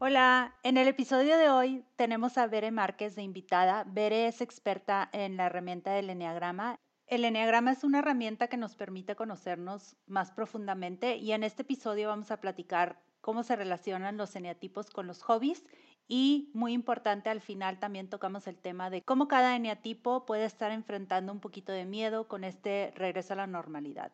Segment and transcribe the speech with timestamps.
[0.00, 3.82] Hola, en el episodio de hoy tenemos a Bere Márquez de invitada.
[3.82, 6.78] Bere es experta en la herramienta del Enneagrama.
[7.08, 12.10] El Enneagrama es una herramienta que nos permite conocernos más profundamente y en este episodio
[12.10, 15.64] vamos a platicar cómo se relacionan los eneatipos con los hobbies
[16.06, 20.70] y muy importante al final también tocamos el tema de cómo cada eneatipo puede estar
[20.70, 24.12] enfrentando un poquito de miedo con este regreso a la normalidad.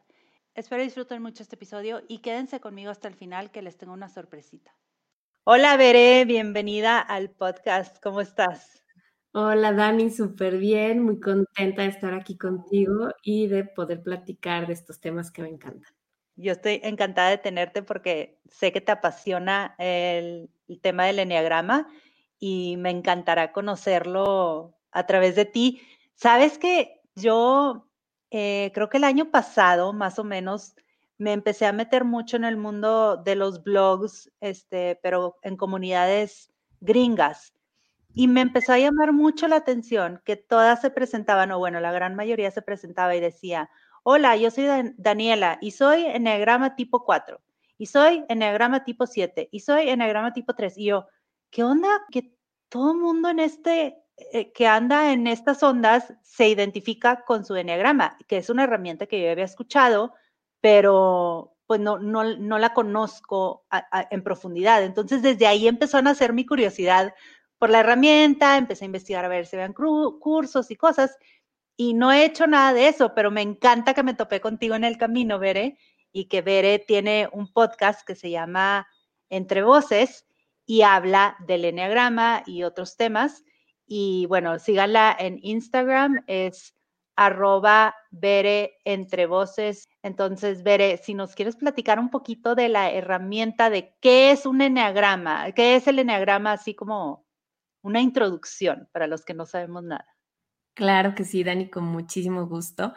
[0.55, 4.09] Espero disfruten mucho este episodio y quédense conmigo hasta el final que les tengo una
[4.09, 4.75] sorpresita.
[5.47, 8.03] Hola, Veré, bienvenida al podcast.
[8.03, 8.83] ¿Cómo estás?
[9.35, 14.73] Hola, Dani, súper bien, muy contenta de estar aquí contigo y de poder platicar de
[14.73, 15.93] estos temas que me encantan.
[16.37, 20.49] Yo estoy encantada de tenerte porque sé que te apasiona el,
[20.81, 21.89] tema del enneagrama
[22.39, 25.83] y me encantará conocerlo a través de ti.
[26.15, 27.87] Sabes que yo
[28.31, 30.75] eh, creo que el año pasado, más o menos,
[31.19, 36.53] me empecé a meter mucho en el mundo de los blogs, este, pero en comunidades
[36.81, 37.55] gringas.
[38.13, 41.93] Y me empezó a llamar mucho la atención que todas se presentaban, o bueno, la
[41.93, 43.71] gran mayoría se presentaba y decía,
[44.05, 47.41] hola, yo soy Daniela y soy enneagrama tipo 4,
[47.79, 50.79] y soy enneagrama tipo 7, y soy enneagrama tipo 3.
[50.79, 51.09] Y yo,
[51.51, 51.89] ¿qué onda?
[52.13, 52.37] Que
[52.69, 58.17] todo mundo en este, eh, que anda en estas ondas se identifica con su enneagrama,
[58.29, 60.15] que es una herramienta que yo había escuchado,
[60.65, 63.67] pero pues no, no, no la conozco
[64.11, 64.83] en profundidad.
[64.83, 67.13] Entonces desde ahí empezó a nacer mi curiosidad
[67.59, 71.19] por la herramienta, empecé a investigar a ver si habían cursos y cosas,
[71.77, 74.85] y no he hecho nada de eso, pero me encanta que me topé contigo en
[74.85, 75.77] el camino, Bere,
[76.13, 78.89] y que Bere tiene un podcast que se llama
[79.29, 80.25] Entre Voces
[80.65, 83.45] y habla del enneagrama y otros temas.
[83.87, 86.75] Y bueno, síganla en Instagram, es
[87.17, 89.91] arroba Bere entre voces.
[90.05, 94.61] Entonces, Bere, si nos quieres platicar un poquito de la herramienta de qué es un
[94.61, 97.25] enneagrama, qué es el enneagrama, así como
[97.83, 100.07] una introducción para los que no sabemos nada.
[100.75, 102.93] Claro que sí, Dani, con muchísimo gusto.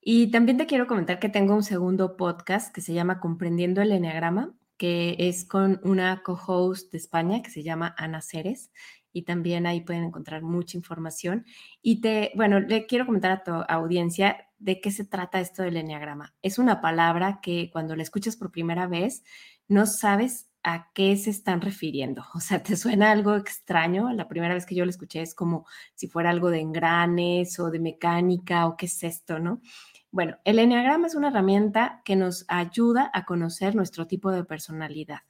[0.00, 3.90] Y también te quiero comentar que tengo un segundo podcast que se llama Comprendiendo el
[3.90, 8.70] Enneagrama, que es con una co-host de España que se llama Ana Ceres
[9.12, 11.44] y también ahí pueden encontrar mucha información.
[11.82, 15.76] Y te, bueno, le quiero comentar a tu audiencia de qué se trata esto del
[15.76, 16.34] enneagrama.
[16.42, 19.24] Es una palabra que cuando la escuchas por primera vez
[19.68, 22.24] no sabes a qué se están refiriendo.
[22.34, 24.12] O sea, te suena algo extraño.
[24.12, 27.70] La primera vez que yo lo escuché es como si fuera algo de engranes o
[27.70, 29.60] de mecánica o qué es esto, ¿no?
[30.10, 35.20] Bueno, el enneagrama es una herramienta que nos ayuda a conocer nuestro tipo de personalidad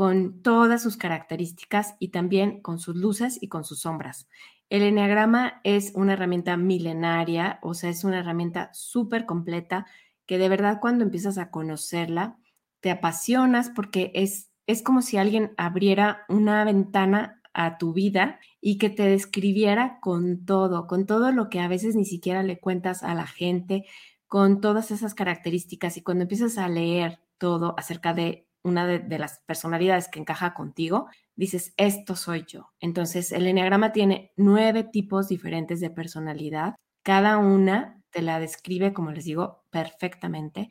[0.00, 4.30] con todas sus características y también con sus luces y con sus sombras.
[4.70, 9.84] El enneagrama es una herramienta milenaria, o sea, es una herramienta súper completa
[10.24, 12.38] que de verdad cuando empiezas a conocerla,
[12.80, 18.78] te apasionas porque es, es como si alguien abriera una ventana a tu vida y
[18.78, 23.02] que te describiera con todo, con todo lo que a veces ni siquiera le cuentas
[23.02, 23.84] a la gente,
[24.28, 29.40] con todas esas características y cuando empiezas a leer todo acerca de una de, las
[29.46, 32.70] personalidades que encaja contigo, dices, esto soy yo.
[32.80, 36.74] Entonces, el enneagrama tiene nueve tipos diferentes de personalidad.
[37.02, 40.70] Cada una te la describe, como les digo, perfectamente.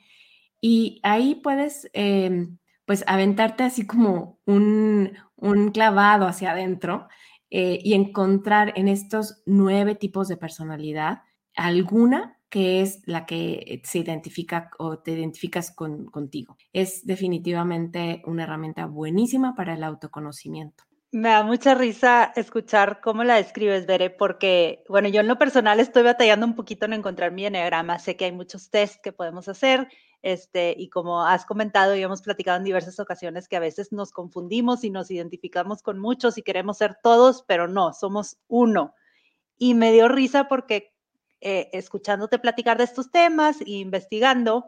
[0.61, 5.17] Y ahí puedes, em, pues, aventarte así como un,
[5.73, 7.07] clavado hacia adentro
[7.49, 11.23] eh, y encontrar en estos nueve tipos de personalidad
[11.55, 16.57] alguna que es la que se identifica o te identificas con, contigo.
[16.73, 20.83] Es definitivamente una herramienta buenísima para el autoconocimiento.
[21.11, 25.79] Me da mucha risa escuchar cómo la describes, Bere, porque, bueno, yo en lo personal
[25.79, 27.97] estoy batallando un poquito en encontrar mi enneagrama.
[27.97, 29.87] Sé que hay muchos test que podemos hacer,
[30.21, 34.11] este, y como has comentado y hemos platicado en diversas ocasiones, que a veces nos
[34.11, 38.93] confundimos y nos identificamos con muchos y queremos ser todos, pero no, somos uno.
[39.57, 40.93] Y me dio risa porque
[41.41, 44.65] eh, escuchándote platicar de estos temas e investigando,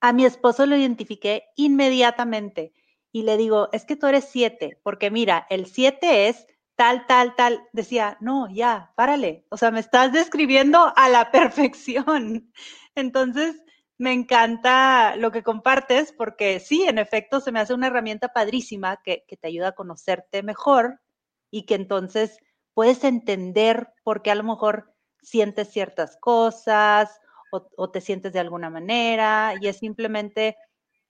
[0.00, 2.72] a mi esposo lo identifiqué inmediatamente
[3.12, 7.36] y le digo, es que tú eres siete, porque mira, el siete es tal, tal,
[7.36, 7.68] tal.
[7.72, 9.44] Decía, no, ya, párale.
[9.50, 12.52] O sea, me estás describiendo a la perfección.
[12.94, 13.62] Entonces,
[13.98, 19.00] me encanta lo que compartes porque sí, en efecto, se me hace una herramienta padrísima
[19.04, 21.00] que, que te ayuda a conocerte mejor
[21.50, 22.38] y que entonces
[22.74, 24.91] puedes entender por qué a lo mejor
[25.22, 27.20] sientes ciertas cosas
[27.50, 30.56] o, te sientes de alguna manera y es simplemente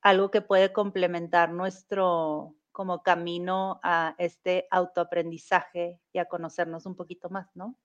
[0.01, 7.29] algo que puede complementar nuestro como camino a este autoaprendizaje y a conocernos un poquito
[7.29, 7.77] más, ¿no?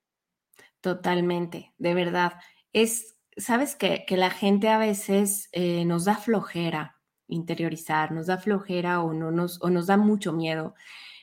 [0.81, 2.33] Totalmente, de verdad.
[2.73, 6.99] Es, sabes que, la gente a veces eh, nos da flojera
[7.29, 10.75] interiorizar, nos da flojera o, no nos, o nos da mucho miedo.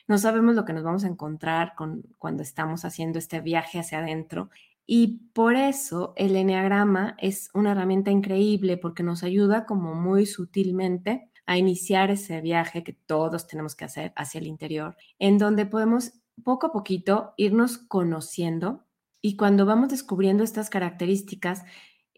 [0.06, 3.98] No sabemos lo que nos vamos a encontrar con, cuando estamos haciendo este viaje hacia
[3.98, 4.50] adentro.
[4.86, 11.30] Y por eso el enneagrama es una herramienta increíble porque nos ayuda como muy sutilmente
[11.44, 16.12] a iniciar ese viaje que todos tenemos que hacer hacia el interior, en donde podemos
[16.44, 18.84] poco a poquito irnos conociendo
[19.22, 21.64] y cuando vamos descubriendo estas características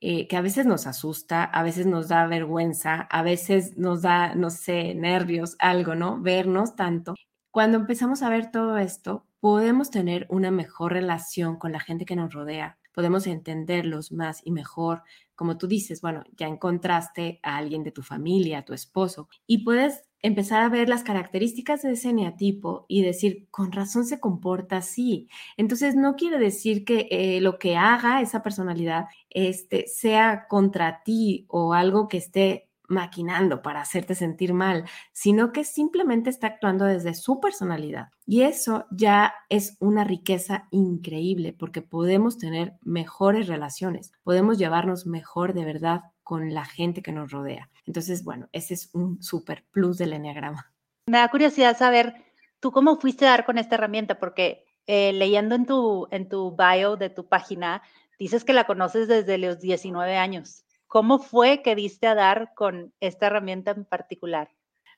[0.00, 4.34] eh, que a veces nos asusta, a veces nos da vergüenza, a veces nos da,
[4.34, 6.20] no sé, nervios, algo, ¿no?
[6.20, 7.14] Vernos tanto.
[7.50, 12.16] Cuando empezamos a ver todo esto, podemos tener una mejor relación con la gente que
[12.16, 15.02] nos rodea, podemos entenderlos más y mejor.
[15.36, 19.58] Como tú dices, bueno, ya encontraste a alguien de tu familia, a tu esposo, y
[19.64, 24.78] puedes empezar a ver las características de ese neatipo y decir, con razón se comporta
[24.78, 25.28] así.
[25.56, 31.44] Entonces, no quiere decir que eh, lo que haga esa personalidad este, sea contra ti
[31.48, 37.14] o algo que esté maquinando para hacerte sentir mal, sino que simplemente está actuando desde
[37.14, 38.08] su personalidad.
[38.26, 45.54] Y eso ya es una riqueza increíble porque podemos tener mejores relaciones, podemos llevarnos mejor
[45.54, 47.70] de verdad con la gente que nos rodea.
[47.86, 50.72] Entonces, bueno, ese es un super plus del enneagrama.
[51.06, 52.14] Me da curiosidad saber,
[52.60, 54.18] ¿tú cómo fuiste a dar con esta herramienta?
[54.18, 57.82] Porque eh, leyendo en tu, en tu bio de tu página,
[58.18, 60.64] dices que la conoces desde los 19 años.
[60.88, 64.50] ¿Cómo fue que diste a dar con esta herramienta en particular?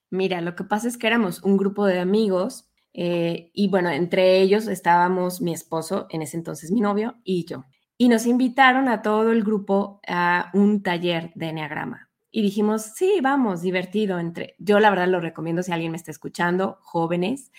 [0.09, 4.41] Mira, lo que pasa es que éramos un grupo de amigos eh, y bueno, entre
[4.41, 7.65] ellos estábamos mi esposo, en ese entonces mi novio, y yo.
[7.99, 12.09] Y nos invitaron a todo el grupo a un taller de enneagrama.
[12.31, 14.19] Y dijimos, sí, vamos, divertido.
[14.19, 14.55] Entre...
[14.59, 17.51] Yo la verdad lo recomiendo si alguien me está escuchando, jóvenes,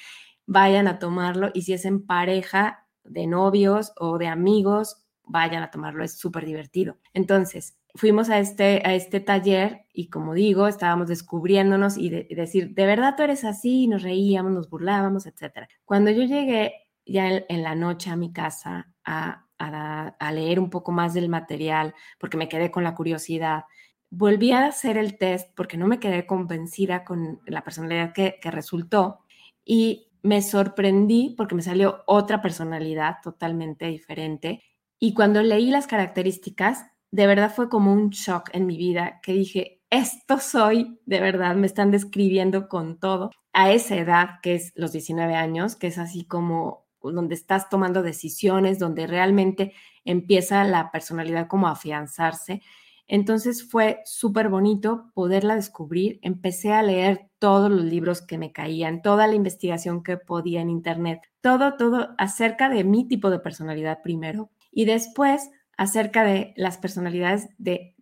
[0.46, 5.72] vayan a tomarlo y si es en pareja de novios o de amigos, vayan a
[5.72, 6.98] tomarlo, es súper divertido.
[7.14, 12.86] Entonces, fuimos a este, a este taller y como digo, estábamos descubriéndonos y, decir, de
[12.86, 15.68] verdad tú eres así, y nos reíamos, nos burlábamos, etc.
[15.86, 16.74] Cuando yo llegué
[17.06, 21.94] ya en, la noche a mi casa a, a, leer un poco más del material,
[22.20, 23.66] porque me quedé con la curiosidad,
[24.10, 29.20] volví a hacer el test porque no me quedé convencida con la personalidad que resultó
[29.66, 34.64] y me sorprendí porque me salió otra personalidad totalmente diferente.
[35.00, 39.34] Y cuando leí las características, de verdad fue como un shock en mi vida que
[39.34, 43.32] dije, esto soy, de verdad, me están describiendo con todo.
[43.54, 48.02] A esa edad, que es los 19 años, que es así como donde estás tomando
[48.02, 49.74] decisiones, donde realmente
[50.06, 52.62] empieza la personalidad como a afianzarse.
[53.08, 56.20] Entonces fue súper bonito poderla descubrir.
[56.22, 60.70] Empecé a leer todos los libros que me caían, toda la investigación que podía en
[60.70, 64.52] Internet, todo, todo acerca de mi tipo de personalidad primero.
[64.72, 67.96] Y después acerca de las personalidades de,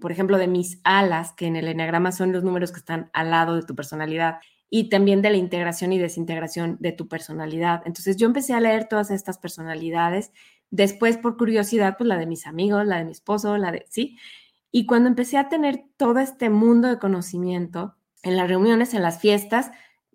[0.00, 3.30] por ejemplo, de mis alas, que en el enagrama son los números que están al
[3.30, 4.38] lado de tu personalidad,
[4.70, 7.82] y también de la integración y desintegración de tu personalidad.
[7.84, 10.32] Entonces yo empecé a leer todas estas personalidades,
[10.70, 14.16] después por curiosidad, pues la de mis amigos, la de mi esposo, la de, sí,
[14.70, 19.20] y cuando empecé a tener todo este mundo de conocimiento, en las reuniones, en las
[19.20, 19.72] fiestas,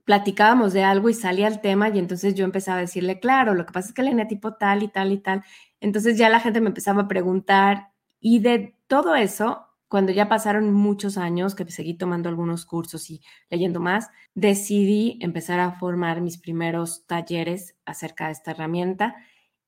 [0.08, 3.66] platicábamos de algo y salía el tema y entonces yo empezaba a decirle, claro, lo
[3.66, 5.44] que pasa es que el eneatipo tal y tal y tal,
[5.82, 7.90] entonces ya la gente me empezaba a preguntar
[8.22, 13.22] y de todo eso, cuando ya pasaron muchos años que seguí tomando algunos cursos y
[13.50, 19.18] leyendo más, decidí empezar a formar mis primeros talleres acerca de esta herramienta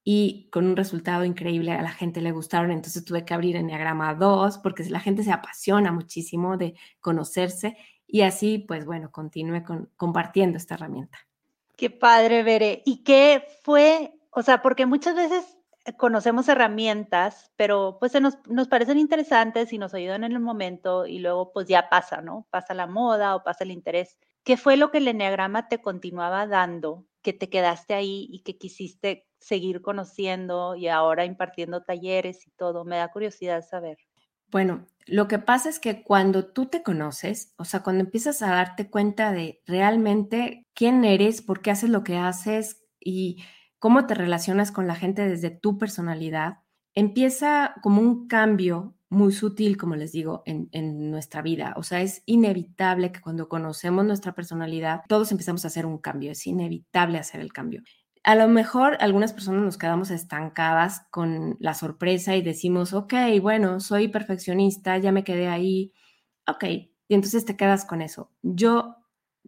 [0.05, 4.15] y con un resultado increíble a la gente le gustaron, entonces tuve que abrir Enneagrama
[4.15, 7.75] 2 porque la gente se apasiona muchísimo de conocerse
[8.12, 11.20] y así, pues bueno, continúe con, compartiendo esta herramienta.
[11.75, 12.82] Qué padre, Bere.
[12.86, 14.13] ¿Y qué fue?
[14.32, 15.58] O sea, porque muchas veces
[15.98, 21.06] conocemos herramientas, pero pues se nos, nos, parecen interesantes y nos ayudan en el momento
[21.06, 22.48] y luego pues ya pasa, ¿no?
[22.50, 24.18] Pasa la moda o pasa el interés.
[24.44, 28.58] ¿Qué fue lo que el enneagrama te continuaba dando, que te quedaste ahí y que
[28.58, 32.86] quisiste seguir conociendo y ahora impartiendo talleres y todo?
[32.86, 33.98] Me da curiosidad saber.
[34.51, 38.50] Bueno, lo que pasa es que cuando tú te conoces, o sea, cuando empiezas a
[38.51, 43.44] darte cuenta de realmente quién eres, por qué haces lo que haces y
[43.79, 46.60] cómo te relacionas con la gente desde tu personalidad,
[46.94, 51.74] empieza como un cambio muy sutil, como les digo, en, nuestra vida.
[51.77, 56.32] O sea, es inevitable que cuando conocemos nuestra personalidad, todos empezamos a hacer un cambio,
[56.32, 57.82] es inevitable hacer el cambio.
[58.24, 63.80] A lo mejor algunas personas nos quedamos estancadas con la sorpresa y decimos, ok, bueno,
[63.80, 65.94] soy perfeccionista, ya me quedé ahí,
[66.48, 68.32] ok, y entonces te quedas con eso.
[68.42, 68.98] Yo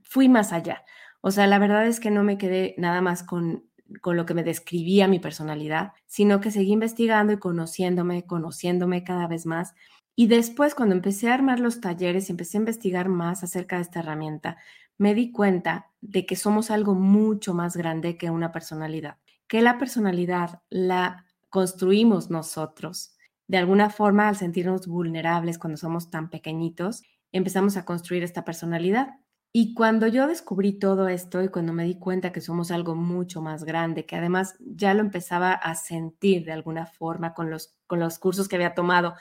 [0.04, 0.84] fui más allá.
[1.22, 3.70] O sea, la verdad es que no me quedé nada más con,
[4.02, 9.28] con lo que me describía mi personalidad, sino que seguí investigando y conociéndome, conociéndome cada
[9.28, 9.74] vez más.
[10.16, 13.84] Y después, cuando empecé a armar los talleres y empecé a investigar más acerca de
[13.84, 14.58] esta herramienta,
[15.02, 19.18] me di cuenta de que somos algo mucho más grande que una personalidad,
[19.48, 23.16] que la personalidad la construimos nosotros.
[23.48, 29.16] De alguna forma, al sentirnos vulnerables cuando somos tan pequeñitos, empezamos a construir esta personalidad.
[29.52, 33.42] Y cuando yo descubrí todo esto y cuando me di cuenta que somos algo mucho
[33.42, 38.00] más grande, que además ya lo empezaba a sentir de alguna forma con los, con
[38.00, 39.16] los cursos que había tomado,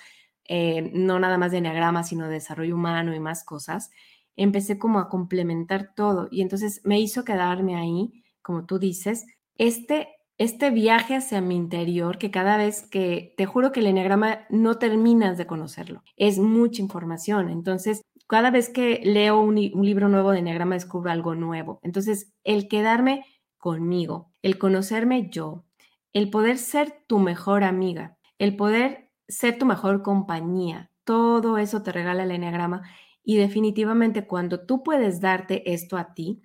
[0.45, 3.91] eh, no nada más de enneagrama, sino de desarrollo humano y más cosas,
[4.43, 10.09] empecé como a complementar todo y entonces me hizo quedarme ahí, como tú dices, este,
[10.39, 14.79] este viaje hacia mi interior que cada vez que, te juro que el enneagrama no
[14.79, 20.31] terminas de conocerlo, es mucha información, entonces cada vez que leo un, un libro nuevo
[20.31, 23.27] de enneagrama descubro algo nuevo, entonces el quedarme
[23.59, 25.65] conmigo, el conocerme yo,
[26.15, 31.93] el poder ser tu mejor amiga, el poder ser tu mejor compañía, todo eso te
[31.93, 32.83] regala el enneagrama
[33.31, 36.43] y definitivamente cuando tú puedes darte esto a ti,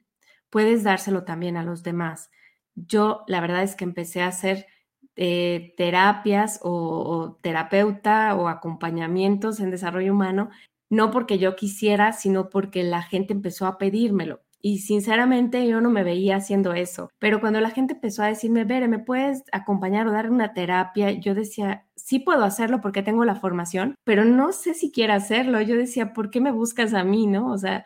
[0.52, 2.30] puedes dárselo también a los demás.
[2.76, 4.68] Yo la verdad es que empecé a hacer
[5.16, 10.52] eh, terapias o, terapeuta o acompañamientos en desarrollo humano,
[10.92, 14.44] no porque yo quisiera, sino porque la gente empezó a pedírmelo.
[14.68, 17.12] Y sinceramente yo no me veía haciendo eso.
[17.20, 21.12] Pero cuando la gente empezó a decirme, Bere, ¿me puedes acompañar o dar una terapia?
[21.12, 25.62] Yo decía, sí puedo hacerlo porque tengo la formación, pero no sé si quiero hacerlo.
[25.62, 27.28] Yo decía, ¿por qué me buscas a mí?
[27.28, 27.52] ¿No?
[27.52, 27.86] O sea,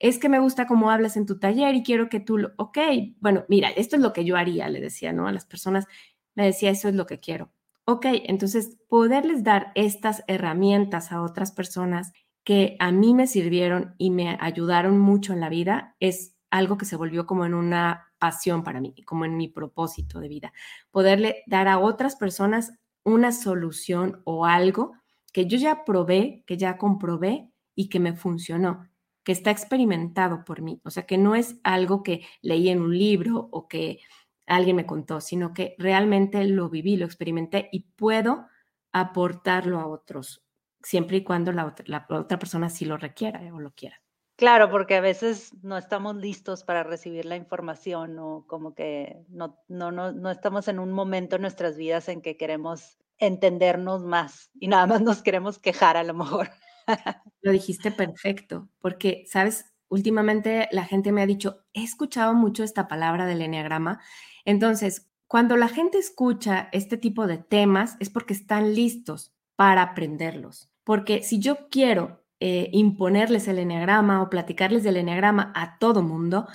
[0.00, 2.78] es que me gusta cómo hablas en tu taller y quiero que tú lo, ok,
[3.20, 5.28] bueno, mira, esto es lo que yo haría, le decía, ¿no?
[5.28, 5.86] A las personas,
[6.34, 7.52] me decía, eso es lo que quiero.
[7.84, 12.12] Ok, entonces poderles dar estas herramientas a otras personas
[12.44, 16.86] que a mí me sirvieron y me ayudaron mucho en la vida es algo que
[16.86, 20.52] se volvió como en una pasión para mí, como en mi propósito de vida.
[20.90, 22.72] Poderle dar a otras personas
[23.04, 24.92] una solución o algo
[25.32, 28.88] que yo ya probé, que ya comprobé y que me funcionó,
[29.24, 30.80] que está experimentado por mí.
[30.84, 34.00] O sea, que no es algo que leí en un libro o que
[34.46, 38.46] alguien me contó, sino que realmente lo viví, lo experimenté y puedo
[38.92, 40.47] aportarlo a otros
[40.82, 41.74] siempre y cuando la
[42.08, 44.00] otra, persona sí lo requiera o lo quiera.
[44.36, 49.58] Claro, porque a veces no estamos listos para recibir la información o como que no,
[49.66, 54.50] no, no, no estamos en un momento en nuestras vidas en que queremos entendernos más
[54.60, 56.50] y nada más nos queremos quejar a lo mejor.
[57.42, 62.88] Lo dijiste perfecto, porque, sabes, últimamente la gente me ha dicho, he escuchado mucho esta
[62.88, 64.00] palabra del enneagrama.
[64.44, 70.70] Entonces, cuando la gente escucha este tipo de temas es porque están listos para aprenderlos.
[70.84, 76.46] Porque si yo quiero eh, imponerles el enneagrama o platicarles del enneagrama a todo mundo,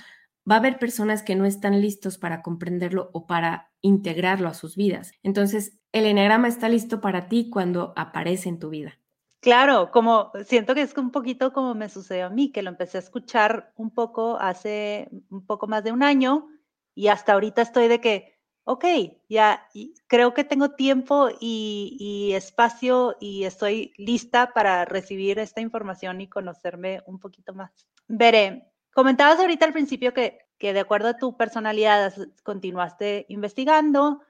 [0.50, 4.74] va a haber personas que no están listos para comprenderlo o para integrarlo a sus
[4.74, 5.12] vidas.
[5.22, 8.98] Entonces, el enneagrama está listo para ti cuando aparece en tu vida.
[9.40, 12.96] Claro, como siento que es un poquito como me sucedió a mí, que lo empecé
[12.96, 16.48] a escuchar un poco hace un poco más de un año
[16.94, 18.33] y hasta ahorita estoy de que,
[18.64, 18.84] ok,
[19.28, 19.68] ya
[20.06, 27.02] creo que tengo tiempo y, espacio y estoy lista para recibir esta información y conocerme
[27.06, 27.86] un poquito más.
[28.08, 34.22] Veré, comentabas ahorita al principio que, que de acuerdo a tu personalidad continuaste investigando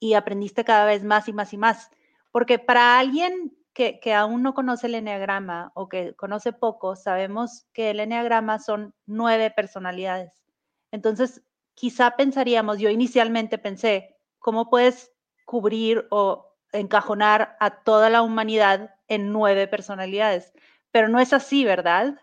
[0.00, 1.90] y aprendiste cada vez más y más y más,
[2.32, 7.66] porque para alguien que, que, aún no conoce el enneagrama o que conoce poco, sabemos
[7.72, 10.42] que el enneagrama son nueve personalidades.
[10.90, 11.42] Entonces,
[11.74, 15.12] quizá pensaríamos, yo inicialmente pensé, ¿cómo puedes
[15.44, 20.52] cubrir o encajonar a toda la humanidad en nueve personalidades?
[20.90, 22.16] Pero no es así, ¿verdad?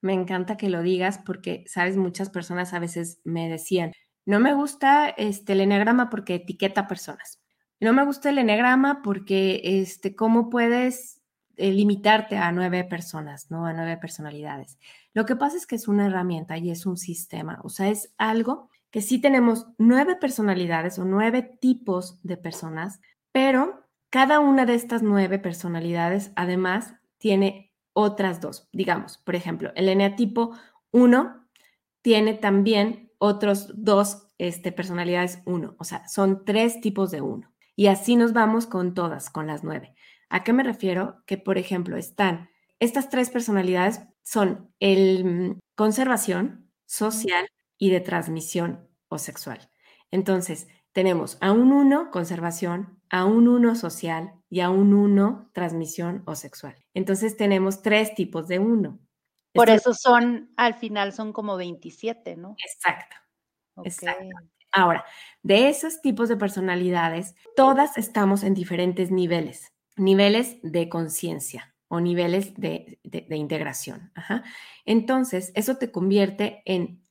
[0.00, 3.92] Me encanta que lo digas porque, sabes, muchas personas a veces me decían,
[4.24, 7.40] no me gusta este, el enegrama porque etiqueta personas.
[7.80, 11.20] No me gusta el enegrama porque, este, ¿cómo puedes
[11.56, 13.66] eh, limitarte a nueve personas, ¿no?
[13.66, 14.78] A nueve personalidades.
[15.12, 18.14] Lo que pasa es que es una herramienta y es un sistema, o sea, es
[18.18, 23.00] algo que sí tenemos nueve personalidades o nueve tipos de personas,
[23.32, 28.68] pero cada una de estas nueve personalidades además tiene otras dos.
[28.72, 30.56] Digamos, por ejemplo, el eneatipo
[30.92, 31.48] 1
[32.02, 37.52] tiene también otros dos este, personalidades 1, o sea, son tres tipos de uno.
[37.74, 39.94] Y así nos vamos con todas, con las nueve.
[40.28, 41.22] ¿A qué me refiero?
[41.26, 42.50] Que, por ejemplo, están
[42.82, 47.48] estas tres personalidades son el mm, conservación, social
[47.82, 49.68] y de transmisión o sexual.
[50.12, 56.22] Entonces, tenemos a un 1 conservación, a un 1 social y a un 1 transmisión
[56.24, 56.76] o sexual.
[56.94, 59.00] Entonces, tenemos tres tipos de 1.
[59.52, 62.54] Por eso son, al final son como 27, ¿no?
[62.64, 63.16] Exacto.
[63.82, 64.36] Exacto.
[64.70, 65.04] Ahora,
[65.42, 72.54] de esos tipos de personalidades, todas estamos en diferentes niveles, niveles de conciencia o niveles
[72.54, 74.12] de, integración.
[74.84, 77.01] Entonces, eso te convierte en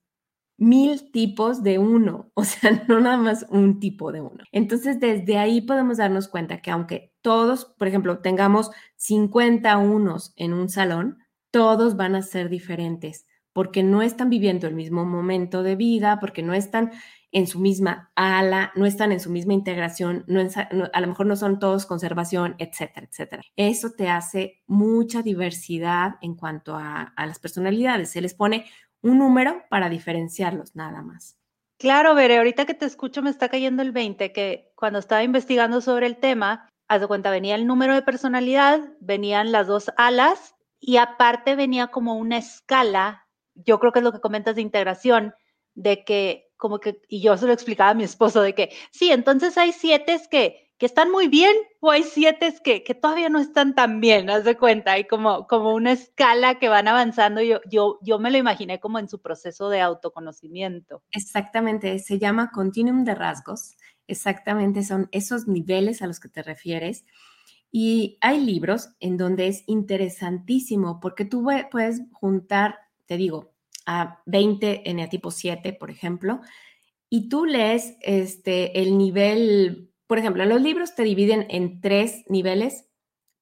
[0.57, 4.43] mil tipos de uno, o sea, no nada más un tipo de uno.
[4.51, 10.53] Entonces, desde ahí podemos darnos cuenta que aunque todos, por ejemplo, tengamos 50 unos en
[10.53, 11.19] un salón,
[11.51, 16.41] todos van a ser diferentes porque no están viviendo el mismo momento de vida, porque
[16.41, 16.91] no están
[17.31, 20.41] en su misma ala, no están en su misma integración, no,
[20.93, 23.43] a lo mejor no son todos conservación, etcétera, etcétera.
[23.55, 28.09] Eso te hace mucha diversidad en cuanto a, a las personalidades.
[28.09, 28.65] Se les pone
[29.01, 31.37] un número para diferenciarlos, nada más.
[31.77, 35.81] Claro, Veré, ahorita que te escucho me está cayendo el 20, que cuando estaba investigando
[35.81, 40.55] sobre el tema, haz de cuenta, venía el número de personalidad, venían las dos alas
[40.79, 45.33] y aparte venía como una escala, yo creo que es lo que comentas de integración,
[45.73, 49.11] de que como que, y yo se lo explicaba a mi esposo, de que sí,
[49.11, 53.37] entonces hay siete que, que están muy bien o hay siete que, que todavía no
[53.37, 57.59] están tan bien, haz de cuenta, hay como, como una escala que van avanzando, yo,
[57.69, 61.03] yo, yo me lo imaginé como en su proceso de autoconocimiento.
[61.11, 67.05] Exactamente, se llama continuum de rasgos, exactamente son esos niveles a los que te refieres.
[67.71, 73.53] Y hay libros en donde es interesantísimo porque tú puedes juntar, te digo,
[73.85, 76.41] a 20 eneatipo 7, por ejemplo,
[77.07, 82.85] y tú lees este, el nivel, por ejemplo, los libros te dividen en tres niveles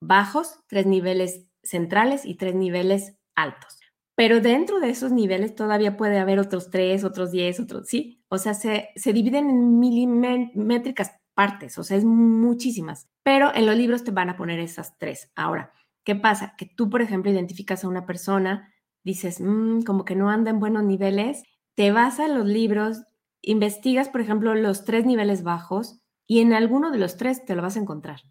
[0.03, 3.79] bajos, tres niveles centrales y tres niveles altos.
[4.15, 8.23] Pero dentro de esos niveles todavía puede haber otros tres, otros diez, otros, sí.
[8.29, 13.08] O sea, se, se dividen en milimétricas partes, o sea, es muchísimas.
[13.23, 15.32] Pero en los libros te van a poner esas tres.
[15.36, 15.73] Ahora,
[16.05, 16.53] ¿qué pasa?
[16.55, 18.71] Que tú, por ejemplo, identificas a una persona
[19.03, 21.41] dices, mm, como que no anda en buenos niveles,
[21.75, 23.01] te vas a los libros,
[23.41, 25.98] investigas, por ejemplo, los tres niveles bajos
[26.30, 28.22] y en alguno de los tres te lo vas a encontrar.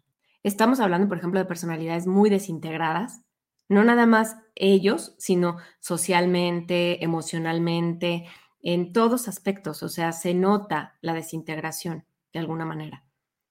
[0.41, 3.23] Estamos hablando, por ejemplo, de personalidades muy desintegradas,
[3.67, 8.25] no nada más ellos, sino socialmente, emocionalmente,
[8.61, 13.03] en todos aspectos, o sea, se nota la desintegración de alguna manera.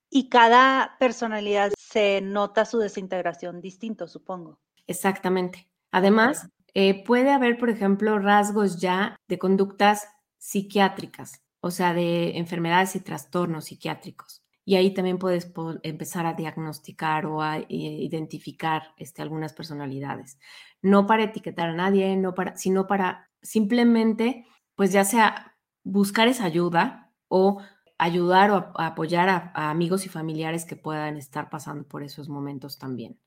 [0.08, 4.58] Y cada personalidad se nota su desintegración distinto, supongo.
[4.86, 5.68] Exactamente.
[5.90, 10.08] Además, eh, puede haber, por ejemplo, rasgos ya de conductas
[10.38, 14.42] psiquiátricas, o sea, de enfermedades y trastornos psiquiátricos.
[14.64, 15.50] Y ahí también puedes
[15.82, 20.38] empezar a diagnosticar o a eh, identificar este, algunas personalidades.
[20.82, 24.44] No para etiquetar a nadie, no para, sino para simplemente,
[24.74, 27.62] pues ya sea buscar esa ayuda o
[27.96, 33.18] ayudar o apoyar a amigos y familiares que puedan estar pasando por esos momentos también.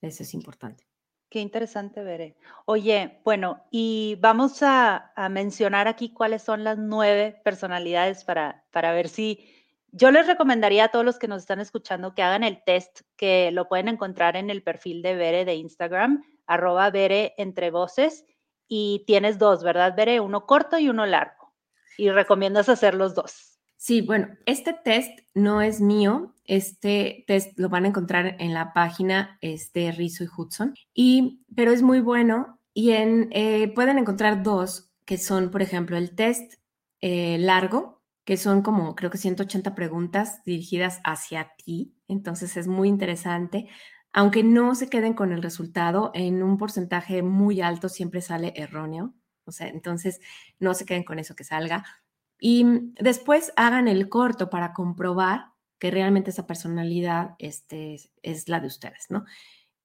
[0.00, 0.89] Eso es importante.
[1.30, 2.34] Qué interesante, Veré.
[2.64, 9.08] Oye, bueno, y vamos a, mencionar aquí cuáles son las nueve personalidades para, para ver
[9.08, 9.48] si
[9.92, 13.52] yo les recomendaría a todos los que nos están escuchando que hagan el test, que
[13.52, 18.24] lo pueden encontrar en el perfil de Bere de Instagram, arroba Bere entre voces,
[18.66, 20.18] y tienes dos, ¿verdad, Bere?
[20.18, 21.54] Uno corto y uno largo.
[21.96, 23.49] Y recomiendas hacer los dos.
[23.82, 26.34] Sí, bueno, este test no es mío.
[26.44, 31.72] Este test lo van a encontrar en la página este, Rizzo y Hudson, y, pero
[31.72, 32.60] es muy bueno.
[32.74, 36.56] Y en, eh, pueden encontrar dos, que son, por ejemplo, el test
[37.00, 41.94] eh, largo, que son como creo que 180 preguntas dirigidas hacia ti.
[42.06, 43.66] Entonces es muy interesante.
[44.12, 49.14] Aunque no se queden con el resultado, en un porcentaje muy alto siempre sale erróneo.
[49.46, 50.20] O sea, entonces
[50.58, 51.84] no se queden con eso que salga
[52.40, 52.64] y
[52.98, 59.06] después hagan el corto para comprobar que realmente esa personalidad este, es la de ustedes,
[59.10, 59.24] ¿no?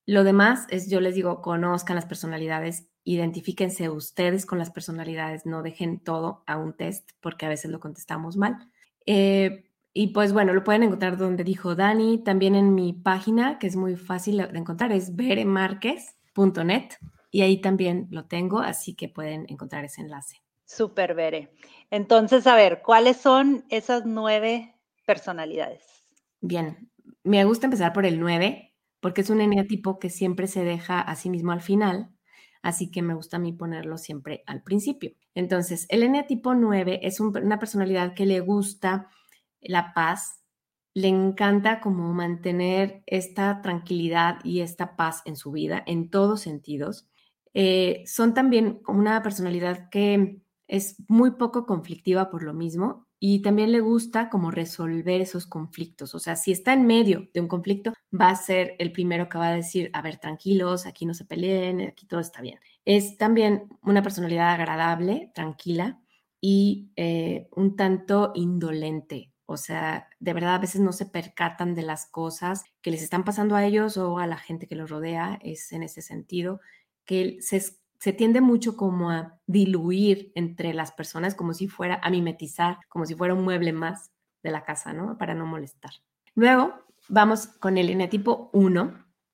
[0.05, 5.63] Lo demás es, yo les digo, conozcan las personalidades, identifíquense ustedes con las personalidades, no
[5.63, 8.69] dejen todo a un test porque a veces lo contestamos mal.
[9.05, 13.67] Eh, y pues bueno, lo pueden encontrar donde dijo Dani, también en mi página, que
[13.67, 16.89] es muy fácil de encontrar, es veremarquez.net
[17.31, 20.44] y ahí también lo tengo, así que pueden encontrar ese enlace.
[20.65, 21.51] Súper, Bere.
[21.91, 24.75] Entonces, a ver, ¿cuáles son esas nueve
[25.05, 25.83] personalidades?
[26.41, 26.89] Bien,
[27.23, 31.15] me gusta empezar por el nueve, porque es un eneatipo que siempre se deja a
[31.15, 32.09] sí mismo al final,
[32.61, 35.13] así que me gusta a mí ponerlo siempre al principio.
[35.35, 39.09] Entonces, el eneatipo nueve es una personalidad que le gusta
[39.61, 40.41] la paz,
[40.93, 47.07] le encanta como mantener esta tranquilidad y esta paz en su vida, en todos sentidos.
[47.53, 53.71] Eh, son también una personalidad que es muy poco conflictiva por lo mismo y también
[53.71, 56.13] le gusta como resolver esos conflictos.
[56.15, 59.37] O sea, si está en medio de un conflicto, va a ser el primero que
[59.37, 62.59] va a decir, a ver, tranquilos, aquí no se peleen, aquí todo está bien.
[62.83, 65.99] Es también una personalidad agradable, tranquila
[66.41, 69.31] y eh, un tanto indolente.
[69.47, 73.23] O sea, de verdad a veces no se percatan de las cosas que les están
[73.23, 75.39] pasando a ellos o a la gente que los rodea.
[75.41, 76.59] Es en ese sentido
[77.05, 77.57] que se
[78.05, 83.07] se tiende mucho como a diluir entre las personas, como si fuera a mimetizar, como
[83.07, 84.11] si fuera un mueble más
[84.43, 85.17] de la casa, ¿no?
[85.17, 85.89] Para no molestar.
[86.35, 86.75] Luego
[87.09, 88.93] vamos con el eneatipo 1,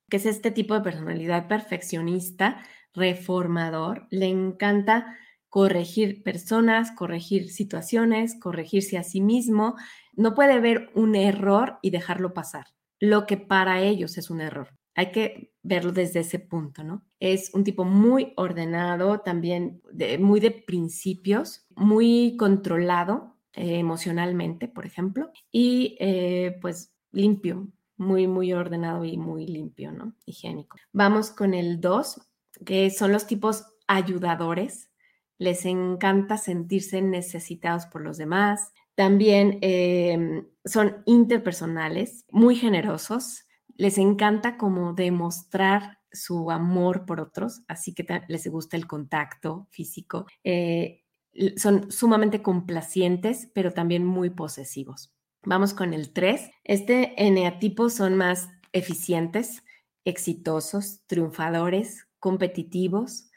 [0.10, 4.08] que es este tipo de personalidad perfeccionista, reformador.
[4.10, 5.18] Le encanta
[5.50, 9.76] corregir personas, corregir situaciones, corregirse a sí mismo.
[10.14, 12.68] No puede ver un error y dejarlo pasar,
[13.02, 14.70] lo que para ellos es un error.
[14.96, 17.06] Hay que verlo desde ese punto, ¿no?
[17.20, 19.82] Es un tipo muy ordenado, también
[20.20, 28.54] muy de principios, muy controlado eh, emocionalmente, por ejemplo, y eh, pues limpio, muy, muy
[28.54, 30.16] ordenado y muy limpio, ¿no?
[30.26, 30.78] Higiénico.
[30.92, 32.22] Vamos con el 2,
[32.66, 34.90] que son los tipos ayudadores.
[35.38, 38.72] Les encanta sentirse necesitados por los demás.
[38.96, 43.46] También em, son interpersonales, muy generosos
[43.82, 50.28] les encanta como demostrar su amor por otros, así que les gusta el contacto físico.
[50.44, 51.02] Eh,
[51.58, 55.16] son sumamente complacientes, pero también muy posesivos.
[55.44, 56.52] Vamos con el 3.
[56.64, 59.64] Este eneatipo son más eficientes,
[60.06, 63.32] exitosos, triunfadores, competitivos,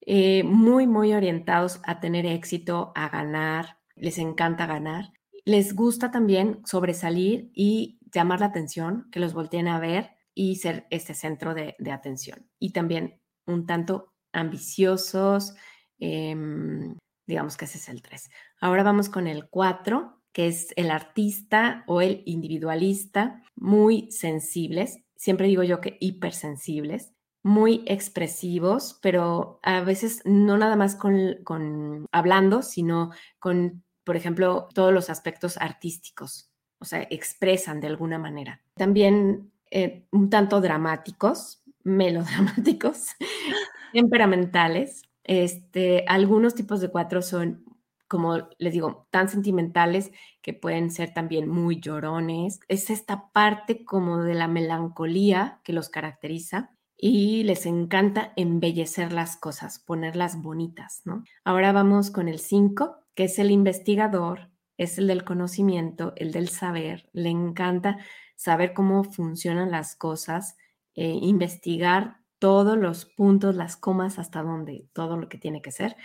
[0.00, 3.78] eh, muy, muy orientados a tener éxito, a ganar.
[3.94, 5.12] Les encanta ganar.
[5.44, 10.86] Les gusta también sobresalir y llamar la atención, que los volteen a ver y ser
[10.90, 12.48] este centro de, atención.
[12.58, 15.54] Y también un tanto ambiciosos,
[15.98, 18.30] em, digamos que ese es el 3.
[18.60, 25.46] Ahora vamos con el 4, que es el artista o el individualista, muy sensibles, siempre
[25.46, 32.62] digo yo que hipersensibles, muy expresivos, pero a veces no nada más con, con hablando,
[32.62, 38.60] sino con, por ejemplo, todos los aspectos artísticos o sea, expresan de alguna manera.
[38.74, 43.08] También eh, un tanto dramáticos, melodramáticos,
[43.92, 45.02] temperamentales.
[45.24, 47.64] Este, algunos tipos de cuatro son,
[48.08, 52.60] como les digo, tan sentimentales que pueden ser también muy llorones.
[52.68, 59.36] Es esta parte como de la melancolía que los caracteriza y les encanta embellecer las
[59.36, 61.24] cosas, ponerlas bonitas, ¿no?
[61.44, 66.48] Ahora vamos con el cinco, que es el investigador, es el del conocimiento, el del
[66.48, 67.08] saber.
[67.12, 67.98] Le encanta
[68.36, 70.56] saber cómo funcionan las cosas,
[70.94, 75.96] eh, investigar todos los puntos, las comas, hasta dónde, todo lo que tiene que ser.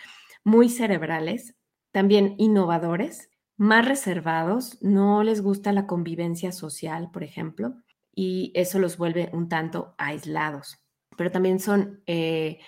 [0.43, 1.55] Muy cerebrales,
[1.91, 7.75] también innovadores, más reservados, no les gusta la convivencia social, por ejemplo,
[8.15, 10.79] y eso los vuelve un tanto aislados.
[11.17, 12.59] Pero también son eh,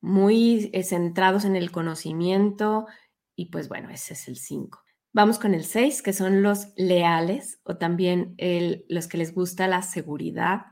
[0.00, 2.86] muy eh, centrados en el conocimiento
[3.34, 4.81] y pues bueno, ese es el 5.
[5.14, 8.34] Vamos con el 6, que son los leales o también
[8.88, 10.62] los que les gusta la seguridad,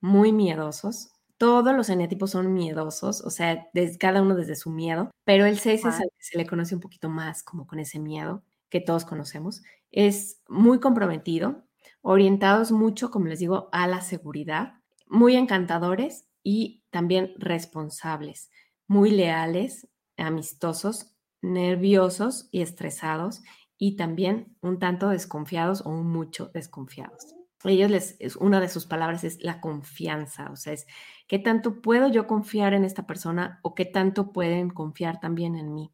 [0.00, 1.12] muy miedosos.
[1.38, 3.68] Todos los eneatipos son miedosos, o sea,
[4.00, 6.80] cada uno desde su miedo, pero el 6 es el que se le conoce un
[6.80, 9.62] poquito más como con ese miedo que todos conocemos.
[9.92, 11.64] Es muy comprometido,
[12.02, 14.74] orientados mucho, como les digo, a la seguridad,
[15.06, 18.50] muy encantadores y también responsables,
[18.88, 23.42] muy leales, amistosos, nerviosos y estresados
[23.84, 27.34] y también un tanto desconfiados o un mucho desconfiados.
[27.64, 30.86] Ellos les, es, una de sus palabras es la confianza, o sea, es
[31.26, 35.74] qué tanto puedo yo confiar en esta persona o qué tanto pueden confiar también en
[35.74, 35.92] mí.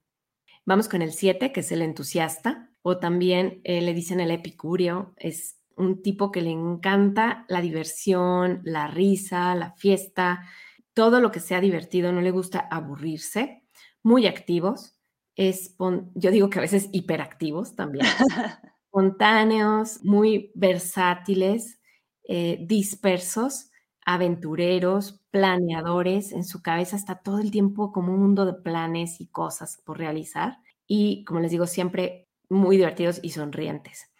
[0.65, 5.13] Vamos con el 7, que es el entusiasta, o también eh, le dicen el epicurio,
[5.17, 10.47] es un tipo que le encanta la diversión, la risa, la fiesta,
[10.95, 13.65] todo lo que sea divertido, no le gusta aburrirse,
[14.05, 15.00] muy activos,
[15.37, 18.07] yo digo que a veces hiperactivos también,
[18.87, 21.81] espontáneos, muy versátiles,
[22.25, 23.71] eh, dispersos,
[24.05, 29.29] aventureros, planeadores, en su cabeza está todo el tiempo como un mundo de planes y
[29.29, 34.11] cosas por realizar y, como les digo, siempre muy divertidos y sonrientes,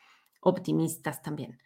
[0.41, 1.59] optimistas también.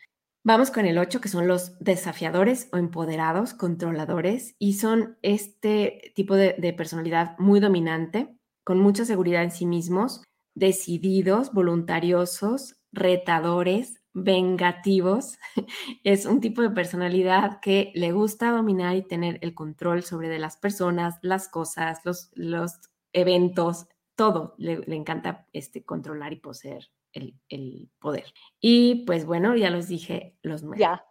[0.42, 6.34] Vamos con el 8, que son los desafiadores o empoderados, controladores, y son este tipo
[6.36, 10.24] de personalidad muy dominante, con mucha seguridad en sí mismos,
[10.54, 15.38] decididos, voluntariosos, retadores, vengativos.
[16.04, 20.38] Es un tipo de personalidad que le gusta dominar y tener el control sobre de
[20.38, 22.78] las personas, las cosas, los, los
[23.12, 28.32] eventos, todo, le, encanta este, controlar y poseer el, el, poder.
[28.60, 30.80] Y pues bueno, ya los dije, los nueve.
[30.80, 31.04] Ya.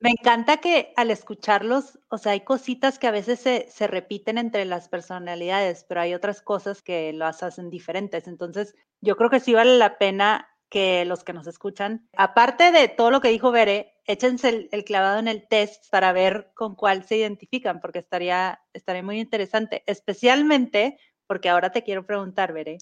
[0.00, 4.38] Me encanta que al escucharlos, o sea, hay cositas que a veces se, se, repiten
[4.38, 8.26] entre las personalidades, pero hay otras cosas que las hacen diferentes.
[8.26, 12.88] Entonces, yo creo que sí vale la pena que los que nos escuchan, aparte de
[12.88, 17.04] todo lo que dijo Bere, échense el, clavado en el test para ver con cuál
[17.04, 22.78] se identifican, porque estaría, estaría muy interesante, especialmente porque ahora te quiero preguntar, Bere,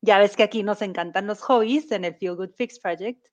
[0.00, 3.24] ya ves que aquí nos encantan los hobbies en el Feel Good Fix Project,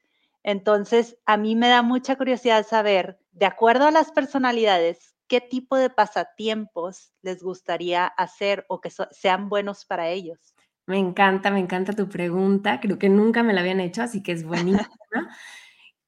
[0.48, 5.76] entonces a mí me da mucha curiosidad saber, de acuerdo a las personalidades, qué tipo
[5.76, 10.56] de pasatiempos les gustaría hacer o que sean buenos para ellos.
[10.86, 12.80] Me encanta, me encanta tu pregunta.
[12.80, 14.88] Creo que nunca me la habían hecho, así que es buenísima.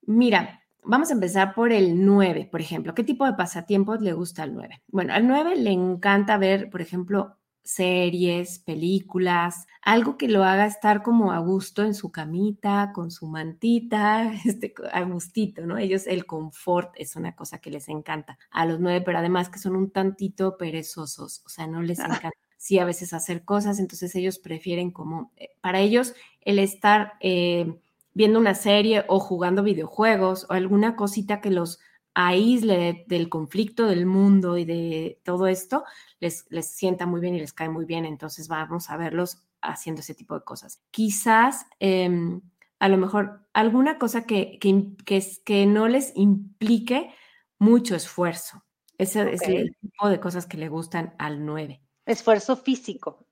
[0.03, 2.95] Mira, vamos a empezar por el 9, por ejemplo.
[2.95, 4.81] ¿Qué tipo de pasatiempos le gusta al 9?
[4.87, 7.38] Bueno, al 9 le encanta ver, por ejemplo,
[7.69, 13.27] series, películas, algo que lo haga estar como a gusto en su camita, con su
[13.27, 15.77] mantita, este, a gustito, ¿no?
[15.77, 19.59] Ellos, el confort es una cosa que les encanta a los nueve, pero además que
[19.59, 22.05] son un tantito perezosos, o sea, no les ah.
[22.05, 27.13] encanta sí a veces hacer cosas, entonces ellos prefieren como, eh, para ellos el estar
[27.21, 27.73] eh,
[28.13, 31.79] viendo una serie o jugando videojuegos o alguna cosita que los
[32.19, 35.85] aísle del conflicto del mundo y de todo esto,
[36.19, 40.01] les, les sienta muy bien y les cae muy bien, entonces vamos a verlos haciendo
[40.01, 40.81] ese tipo de cosas.
[40.91, 42.41] Quizás em,
[42.79, 47.09] a lo mejor alguna cosa que, que, que, no les implique
[47.57, 48.65] mucho esfuerzo.
[48.97, 51.81] Ese es el tipo de cosas que le gustan al 9.
[52.05, 53.25] Esfuerzo físico.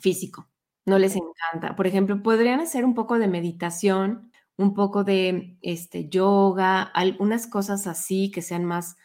[0.00, 0.48] Físico.
[0.84, 1.76] No les encanta.
[1.76, 7.86] Por ejemplo, podrían hacer un poco de meditación, un poco de este, yoga, algunas cosas
[7.86, 8.96] así que sean más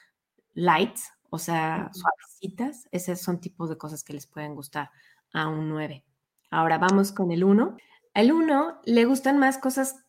[0.54, 0.98] light,
[1.30, 2.88] o sea, suavecitas.
[2.92, 4.92] Esos son tipos de cosas que les pueden gustar
[5.34, 6.04] a un 9.
[6.52, 7.78] Ahora vamos con el 1.
[8.14, 10.06] Al 1 le gustan más cosas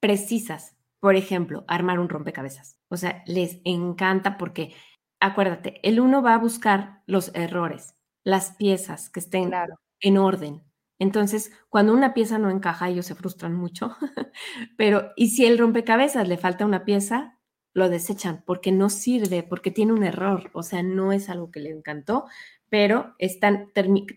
[0.00, 0.76] precisas.
[1.00, 2.78] Por ejemplo, armar un rompecabezas.
[2.88, 4.74] O sea, les encanta porque,
[5.20, 7.96] acuérdate, el 1 va a buscar los errores
[8.26, 9.52] las piezas que estén
[10.00, 10.60] en orden.
[10.98, 13.96] Entonces, cuando una pieza no encaja, ellos se frustran mucho.
[14.76, 17.38] Pero, y si el rompecabezas le falta una pieza,
[17.72, 20.50] lo desechan porque no sirve, porque tiene un error.
[20.54, 22.24] O sea, no es algo que le encantó,
[22.68, 23.68] pero están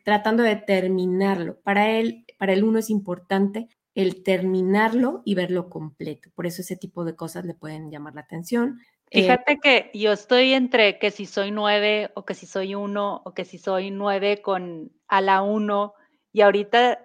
[0.05, 1.59] tratando de terminarlo.
[1.61, 6.29] Para él, para el uno es importante el terminarlo y verlo completo.
[6.35, 8.79] Por eso ese tipo de cosas le pueden llamar la atención.
[9.11, 13.21] Eh, Fíjate que yo estoy entre que si soy nueve o que si soy uno
[13.25, 15.95] o que si soy nueve con a la uno
[16.31, 16.99] y ahorita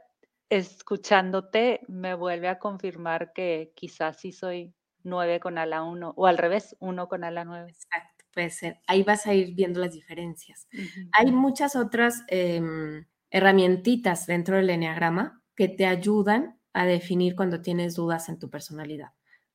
[0.50, 6.38] escuchándote me vuelve a confirmar que quizás sí soy nueve con ala uno o al
[6.38, 7.70] revés, uno con ala nueve.
[7.70, 8.80] Exacto, puede ser.
[8.87, 10.68] Ahí vas a ir viendo las diferencias.
[11.12, 12.60] Hay muchas otras eh,
[13.30, 19.12] herramientitas dentro del enneagrama que te ayudan a definir cuando tienes dudas en tu personalidad.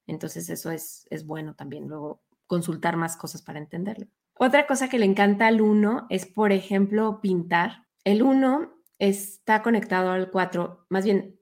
[0.08, 1.88] Entonces eso es, es bueno también.
[1.88, 4.08] Luego consultar más cosas para entenderlo.
[4.34, 7.86] Otra cosa que le encanta al uno es, por ejemplo, pintar.
[8.06, 11.40] El uno está conectado al 4, más bien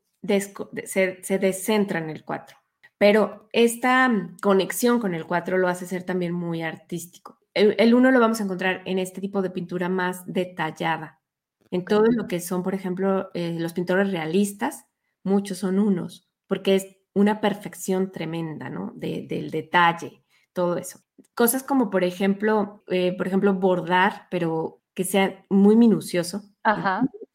[0.85, 2.57] se, se, descentra en el 4,
[2.97, 4.09] pero esta
[4.41, 7.39] conexión con el 4 lo hace ser también muy artístico.
[7.53, 11.21] El 1 lo vamos a encontrar en este tipo de pintura más detallada.
[11.71, 14.85] En todo lo que son, por ejemplo, eh, los pintores realistas,
[15.23, 18.93] muchos son unos, porque es una perfección tremenda, ¿no?
[18.95, 20.23] del detalle
[20.57, 20.99] todo eso.
[21.35, 26.41] Cosas como, por ejemplo, eh, por ejemplo, bordar, pero que sea muy minucioso,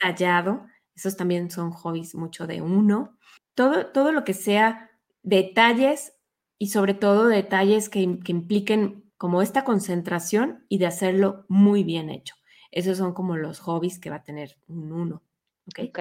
[0.03, 0.67] detallado.
[0.95, 3.17] Esos también son hobbies mucho de uno.
[3.55, 4.91] Todo, todo lo que sea
[5.23, 6.15] detalles
[6.59, 12.35] y sobre todo detalles que, impliquen como esta concentración y de hacerlo muy bien hecho.
[12.71, 15.23] Esos son como los hobbies que va a tener un uno.
[15.67, 16.01] ¿Ok?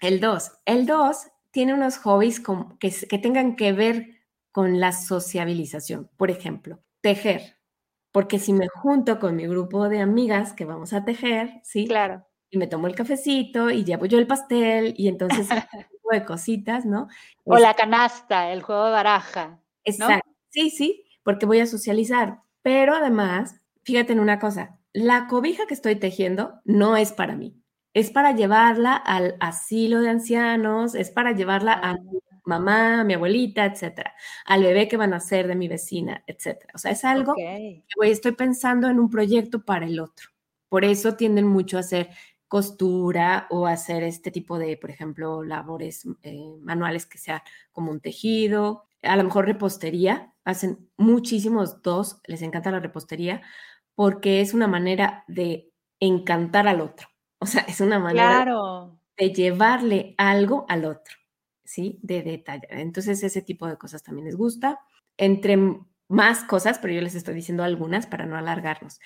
[0.00, 0.52] El dos.
[0.64, 2.40] El dos tiene unos hobbies
[2.80, 4.16] que, que tengan que ver
[4.52, 6.10] con la sociabilización.
[6.16, 7.56] Por ejemplo, tejer.
[8.10, 11.86] Porque si me junto con mi grupo de amigas que vamos a tejer, ¿sí?
[11.86, 12.26] Claro.
[12.56, 15.46] Y me tomo el cafecito y llevo yo el pastel y entonces
[15.90, 17.06] tipo de cositas, ¿no?
[17.44, 19.60] O la canasta, el juego de baraja.
[19.84, 20.26] Exacto.
[20.48, 22.40] Sí, sí, porque voy a socializar.
[22.62, 27.62] Pero además, fíjate en una cosa, la cobija que estoy tejiendo no es para mí.
[27.92, 31.98] Es para llevarla al asilo de ancianos, es para llevarla a ah
[32.44, 34.14] mamá, mi abuelita, etcétera,
[34.46, 36.72] al bebé que van a ser de mi vecina, etcétera.
[36.74, 40.30] O sea, es algo que estoy pensando en un proyecto para el otro.
[40.68, 42.10] Por eso tienden mucho a hacer
[42.48, 48.00] costura o hacer este tipo de, por ejemplo, labores eh, manuales que sea como un
[48.00, 53.42] tejido, a lo mejor repostería, hacen muchísimos dos, les encanta la repostería
[53.94, 57.08] porque es una manera de encantar al otro.
[57.38, 61.14] O sea, es una manera claro de llevarle algo al otro,
[61.64, 61.98] ¿sí?
[62.02, 62.66] De detallar.
[62.70, 64.80] Entonces, ese tipo de cosas también les gusta.
[65.16, 65.58] Entre
[66.08, 69.00] más cosas, pero yo les estoy diciendo algunas para no alargarnos.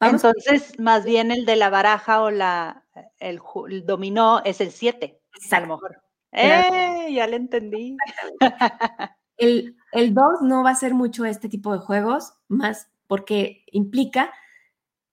[0.00, 2.84] Entonces, más bien el de la baraja o la,
[3.18, 3.40] el,
[3.84, 6.02] dominó es el 7, a lo mejor.
[6.32, 7.08] ¡Eh!
[7.12, 7.96] Ya le entendí.
[9.38, 14.32] El, el 2 no va a ser mucho este tipo de juegos, más porque implica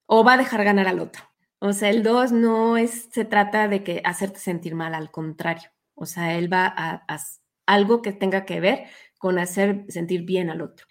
[0.06, 1.24] o va a dejar ganar al otro.
[1.60, 5.72] O sea, el 2 no es, se trata de que hacerte sentir mal, al contrario.
[5.96, 7.20] O sea, él va a, a
[7.66, 8.86] algo que tenga que ver
[9.18, 10.86] con hacer sentir bien al otro.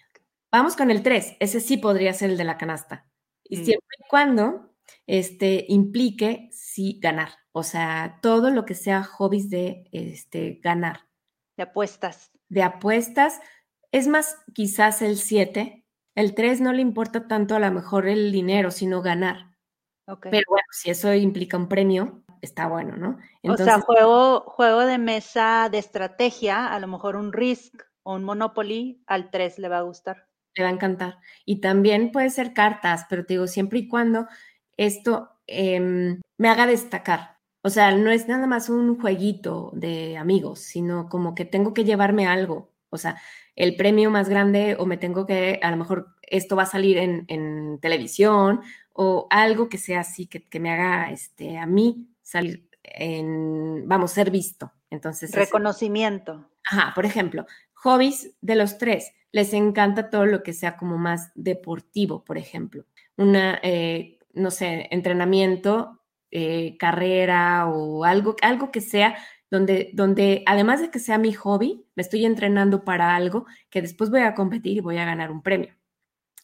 [0.51, 3.07] Vamos con el 3, ese sí podría ser el de la canasta.
[3.43, 3.65] Y mm.
[3.65, 4.73] siempre y cuando
[5.07, 7.29] este, implique sí ganar.
[7.51, 11.07] O sea, todo lo que sea hobbies de este, ganar.
[11.57, 12.31] De apuestas.
[12.49, 13.39] De apuestas.
[13.91, 15.85] Es más, quizás el 7.
[16.15, 19.53] El 3 no le importa tanto a lo mejor el dinero, sino ganar.
[20.05, 23.17] Pero bueno, si eso implica un premio, está bueno, ¿no?
[23.49, 28.23] o sea, juego, juego de mesa de estrategia, a lo mejor un Risk o un
[28.25, 30.27] Monopoly, al 3 le va a gustar.
[30.55, 31.19] Le va a encantar.
[31.45, 34.27] Y también puede ser cartas, pero te digo, siempre y cuando
[34.77, 37.37] esto em, me haga destacar.
[37.61, 41.85] O sea, no es nada más un jueguito de amigos, sino como que tengo que
[41.85, 42.73] llevarme algo.
[42.89, 43.19] O sea,
[43.55, 46.97] el premio más grande o me tengo que, a lo mejor esto va a salir
[46.97, 48.61] en, en televisión
[48.93, 54.29] o algo que sea así, que, me haga este, a mí salir en, vamos, ser
[54.29, 54.71] visto.
[54.89, 55.31] Entonces.
[55.31, 56.49] Reconocimiento.
[56.69, 59.11] ajá, por ejemplo, hobbies de los tres.
[59.33, 62.85] Les encanta todo lo que sea como más deportivo, por ejemplo.
[63.17, 65.99] Una, eh, no sé, entrenamiento,
[66.31, 69.17] eh, carrera o algo, algo que sea
[69.51, 74.09] donde, donde además de que sea mi hobby, me estoy entrenando para algo que después
[74.09, 75.75] voy a competir y voy a ganar un premio.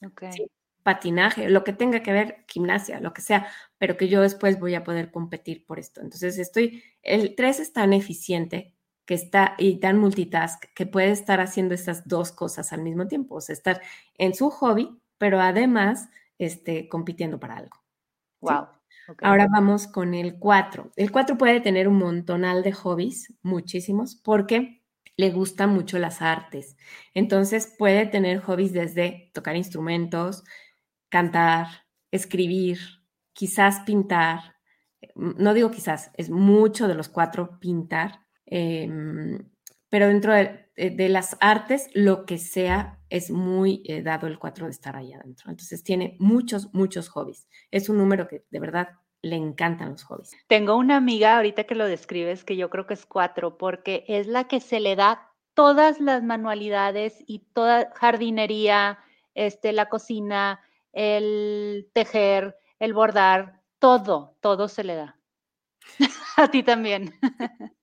[0.06, 0.50] Okay
[0.84, 3.48] patinaje, lo que tenga que ver, gimnasia, lo que sea,
[3.78, 6.02] pero que yo después voy a poder competir por esto.
[6.02, 8.74] Entonces estoy, el 3 es tan eficiente
[9.10, 13.38] que está y tan multitask que puede estar haciendo estas dos cosas al mismo tiempo,
[13.38, 13.82] o sea, estar
[14.20, 17.76] en su hobby, pero además este, compitiendo para algo.
[18.42, 18.68] Wow.
[19.24, 20.92] Ahora vamos con el 4.
[20.96, 24.84] El 4 puede tener un montonal de hobbies, muchísimos, porque
[25.18, 26.78] le gustan mucho las artes.
[27.16, 30.44] Entonces puede tener hobbies desde tocar instrumentos,
[31.10, 32.78] cantar, escribir,
[33.34, 34.58] quizás pintar.
[35.16, 39.40] No digo quizás, es mucho de los cuatro pintar, em,
[39.90, 44.72] pero dentro de, las artes, lo que sea, es muy eh, dado el cuatro de
[44.72, 45.50] estar ahí adentro.
[45.50, 47.48] Entonces tiene muchos, muchos hobbies.
[47.72, 48.90] Es un número que de verdad
[49.22, 50.32] le encantan los hobbies.
[50.48, 54.28] Tengo una amiga ahorita que lo describes que yo creo que es cuatro, porque es
[54.28, 59.00] la que se le da todas las manualidades y toda jardinería,
[59.34, 60.62] este, la cocina,
[60.94, 65.20] el tejer, el bordar, todo, todo se le da.
[66.38, 67.14] A ti también.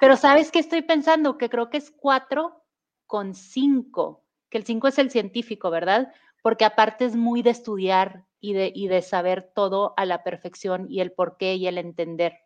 [0.00, 1.38] Pero ¿sabes qué estoy pensando?
[1.38, 2.64] Que creo que es cuatro
[3.06, 6.12] con cinco, que el cinco es el científico, ¿verdad?
[6.42, 10.86] Porque aparte es muy de estudiar y de, y de saber todo a la perfección
[10.88, 12.38] y el por qué y el entender.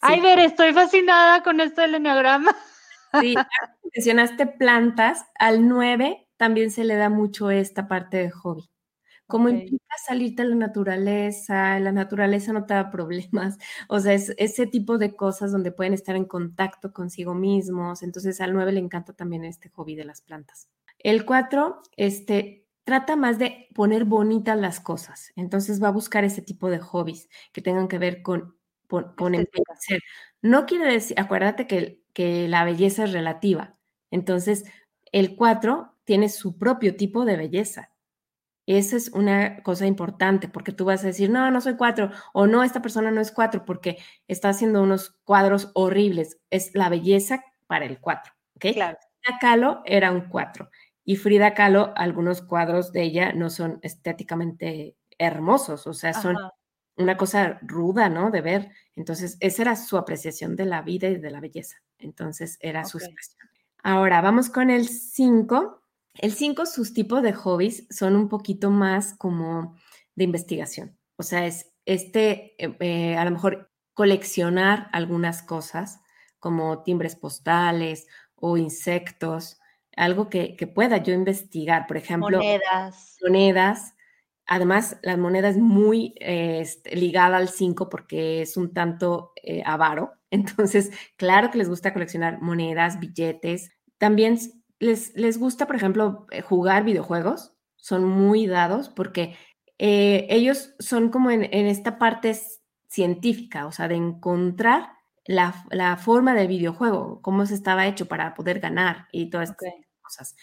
[0.00, 2.54] Ay, ver, estoy fascinada con esto del enneagrama.
[3.20, 3.34] Sí,
[3.94, 8.68] mencionaste plantas, al nueve también se le da mucho esta parte de hobby.
[9.28, 14.32] Como implica salirte a la naturaleza, la naturaleza no te da problemas, o sea, es
[14.38, 18.80] ese tipo de cosas donde pueden estar en contacto consigo mismos, entonces al 9 le
[18.80, 20.70] encanta también este hobby de las plantas.
[20.98, 26.40] El 4, este, trata más de poner bonitas las cosas, entonces va a buscar ese
[26.40, 29.14] tipo de hobbies que tengan que ver con, con,
[30.40, 33.74] No quiere decir, acuérdate que, que la belleza es relativa,
[34.10, 34.64] entonces
[35.12, 37.92] el 4 tiene su propio tipo de belleza,
[38.76, 42.46] esa es una cosa importante porque tú vas a decir, no, no soy cuatro, o
[42.46, 46.38] no, esta persona no es cuatro porque está haciendo unos cuadros horribles.
[46.50, 48.74] Es la belleza para el cuatro, ¿ok?
[48.74, 48.98] Claro.
[49.22, 50.70] Frida Kahlo era un cuatro
[51.08, 56.36] y Frida Kahlo, algunos cuadros de ella no son estéticamente hermosos, o sea, son
[56.98, 58.30] una cosa ruda, ¿no?
[58.30, 58.72] De ver.
[58.94, 61.78] Entonces, esa era su apreciación de la vida y de la belleza.
[61.98, 63.48] Entonces, era su expresión.
[63.82, 65.77] Ahora, vamos con el cinco
[66.18, 69.76] el 5, sus tipos de hobbies son un poquito más como
[70.14, 70.98] de investigación.
[71.16, 76.00] O sea, es este, eh, eh, a lo mejor coleccionar algunas cosas
[76.38, 79.58] como timbres postales o insectos,
[79.96, 82.38] algo que, pueda yo investigar, por ejemplo.
[82.38, 83.16] Monedas.
[83.22, 83.94] Monedas.
[84.46, 90.12] Además, la moneda es muy este, ligada al 5 porque es un tanto eh, avaro.
[90.30, 93.70] Entonces, claro que les gusta coleccionar monedas, billetes.
[93.98, 94.38] También
[94.78, 99.36] les, gusta, por ejemplo, eh, jugar videojuegos, son muy dados porque
[99.78, 102.36] eh, ellos son como en, esta parte
[102.88, 104.90] científica, o sea, de encontrar
[105.24, 105.52] la,
[105.98, 109.72] forma del videojuego, cómo se estaba hecho para poder ganar y todas estas
[110.02, 110.36] cosas.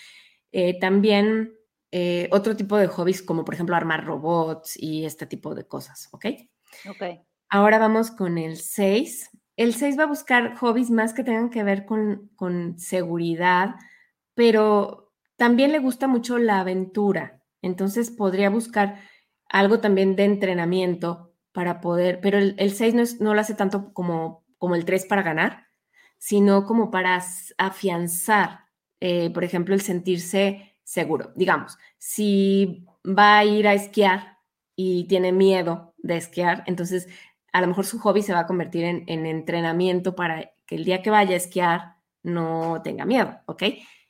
[0.51, 1.53] Eh, también
[1.91, 6.09] eh, otro tipo de hobbies como por ejemplo armar robots y este tipo de cosas,
[6.11, 6.25] ¿ok?
[6.89, 7.03] Ok.
[7.49, 9.31] Ahora vamos con el 6.
[9.55, 13.75] El 6 va a buscar hobbies más que tengan que ver con, con seguridad,
[14.35, 17.41] pero también le gusta mucho la aventura.
[17.61, 18.99] Entonces podría buscar
[19.49, 24.75] algo también de entrenamiento para poder, pero el, 6 no, lo hace tanto como, como
[24.75, 25.67] el 3 para ganar,
[26.17, 27.23] sino como para
[27.57, 28.65] afianzar,
[28.99, 31.31] eh, por ejemplo, el sentirse seguro.
[31.35, 34.37] Digamos, si va a ir a esquiar
[34.75, 37.07] y tiene miedo de esquiar, entonces
[37.53, 41.01] a lo mejor su hobby se va a convertir en, entrenamiento para que el día
[41.01, 43.63] que vaya a esquiar no tenga miedo, ¿ok?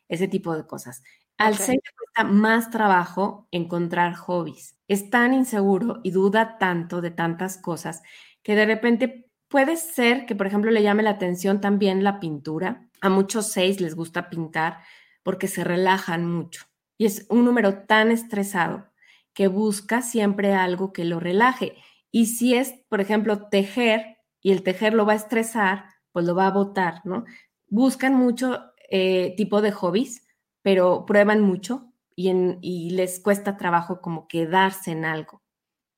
[0.08, 1.04] Ese tipo de cosas.
[1.38, 1.76] Al okay.
[1.76, 4.78] le cuesta más trabajo encontrar hobbies.
[4.88, 8.02] Es tan inseguro y duda tanto de tantas cosas
[8.44, 12.90] que de repente puede ser que, por ejemplo, le llame la atención también la pintura.
[13.02, 14.80] A muchos seis les gusta pintar
[15.24, 16.66] porque se relajan mucho.
[16.98, 18.88] Y es un número tan estresado
[19.34, 21.76] que busca siempre algo que lo relaje.
[22.12, 26.36] Y si es, por ejemplo, tejer y el tejer lo va a estresar, pues lo
[26.36, 27.26] va a botar, ¿no?
[27.68, 30.28] Buscan mucho eh, tipo de hobbies,
[30.62, 35.42] pero prueban mucho y, en, y, les cuesta trabajo como quedarse en algo.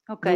[0.08, 0.28] Ok.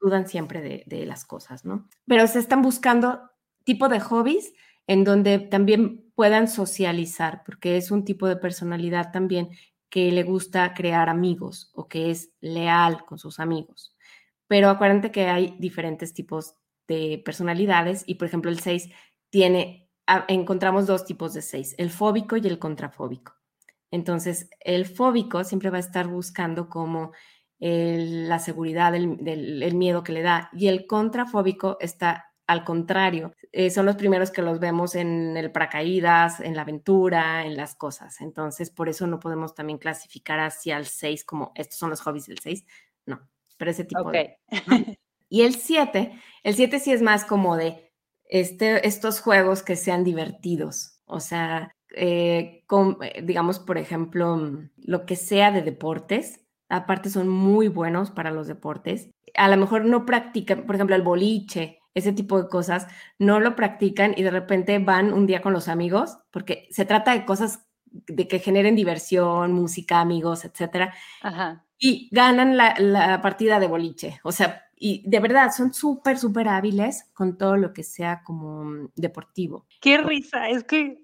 [0.00, 1.86] Dudan, siempre de, de, las cosas, ¿no?
[2.06, 3.30] Pero se están buscando
[3.64, 4.54] tipo de hobbies
[4.86, 9.50] en donde también puedan socializar, porque es un tipo de personalidad también
[9.90, 13.94] que le gusta crear amigos o que es leal con sus amigos
[14.50, 16.56] pero acuérdate que hay diferentes tipos
[16.88, 18.88] de personalidades y, por ejemplo, el 6
[19.30, 19.88] tiene,
[20.28, 23.34] encontramos dos tipos de 6, el fóbico y el contrafóbico.
[23.90, 27.12] Entonces, el fóbico siempre va a estar buscando como
[27.58, 33.86] la seguridad, el, miedo que le da, y el contrafóbico está al contrario, eh, son
[33.86, 38.20] los primeros que los vemos en el paracaídas, en la aventura, en las cosas.
[38.20, 42.26] Entonces, por eso no podemos también clasificar hacia el 6 como estos son los hobbies
[42.26, 42.64] del 6.
[43.06, 43.20] No,
[43.56, 44.38] pero ese tipo de...
[45.32, 47.89] Y el 7, el 7 sí es más como de
[48.30, 52.64] este, estos juegos que sean divertidos, o sea, eh,
[53.02, 58.30] eh, digamos, por ejemplo, mm, lo que sea de deportes, aparte son muy buenos para
[58.30, 59.10] los deportes.
[59.34, 62.86] A lo mejor no practican, por ejemplo, el boliche, ese tipo de cosas,
[63.18, 67.12] no lo practican y de repente van un día con los amigos, porque se trata
[67.12, 70.94] de cosas de que generen diversión, música, amigos, etcétera.
[71.22, 74.20] Ajá y ganan la, partida de boliche.
[74.22, 78.90] O sea, y de verdad son súper, súper hábiles con todo lo que sea como
[78.94, 79.66] deportivo.
[79.80, 81.02] Qué risa, es que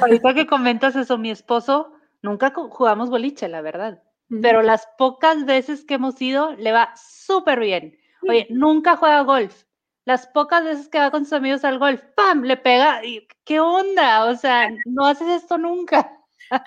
[0.00, 4.02] ahorita que comentas eso, mi esposo nunca jugamos boliche, la verdad.
[4.42, 7.98] Pero las pocas veces que hemos ido, le va súper bien.
[8.28, 9.64] Oye, nunca juega golf.
[10.04, 12.42] Las pocas veces que va con sus amigos al golf, ¡pam!
[12.42, 13.00] Le pega.
[13.44, 14.26] ¿Qué onda?
[14.26, 16.16] O sea, no haces esto nunca.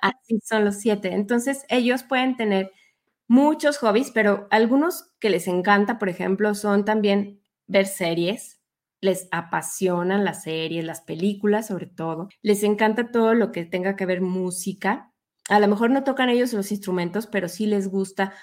[0.01, 1.13] Así son los siete.
[1.13, 2.73] Entonces, ellos pueden tener
[3.33, 8.61] muchos hobbies, pero algunos que les encanta, por ejemplo, son también ver series.
[9.01, 12.29] Les apasionan las series, las películas sobre todo.
[12.43, 15.11] Les encanta todo lo que tenga que ver música.
[15.49, 18.33] A lo mejor no tocan ellos los instrumentos, pero sí les gusta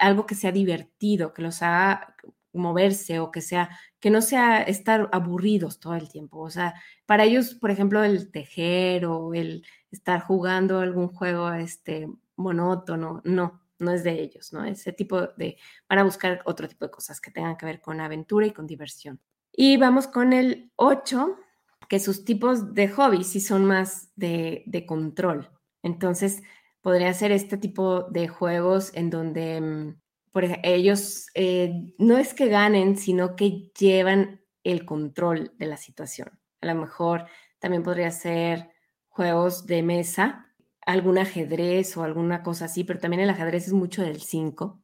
[0.00, 2.16] algo que sea divertido, que los haga
[2.52, 3.70] moverse o que sea,
[4.00, 6.40] que no sea estar aburridos todo el tiempo.
[6.40, 6.74] O sea,
[7.06, 13.61] para ellos, por ejemplo, el tejer o el estar jugando algún juego este, monótono, no,
[13.82, 14.64] no es de ellos, ¿no?
[14.64, 15.56] Ese tipo de,
[15.88, 18.66] van a buscar otro tipo de cosas que tengan que ver con aventura y con
[18.66, 19.20] diversión.
[19.52, 21.36] Y vamos con el 8,
[21.88, 25.50] que sus tipos de hobbies sí son más de, control.
[25.82, 26.42] Entonces,
[26.80, 30.00] podría ser este tipo de juegos en donde mm,
[30.32, 36.30] por ellos eh, no es que ganen, sino que llevan el control de la situación.
[36.62, 37.26] A lo mejor
[37.58, 38.70] también podría ser
[39.08, 40.51] juegos de mesa
[40.86, 44.82] algún ajedrez o alguna cosa así, pero también el ajedrez es mucho del 5,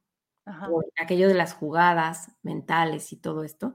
[0.97, 3.75] aquello de las jugadas mentales y todo esto.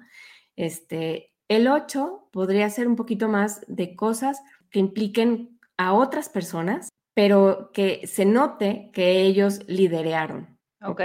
[0.56, 6.90] Este, el 8 podría ser un poquito más de cosas que impliquen a otras personas,
[7.14, 10.58] pero que se note que ellos liderearon.
[10.82, 11.02] Ok.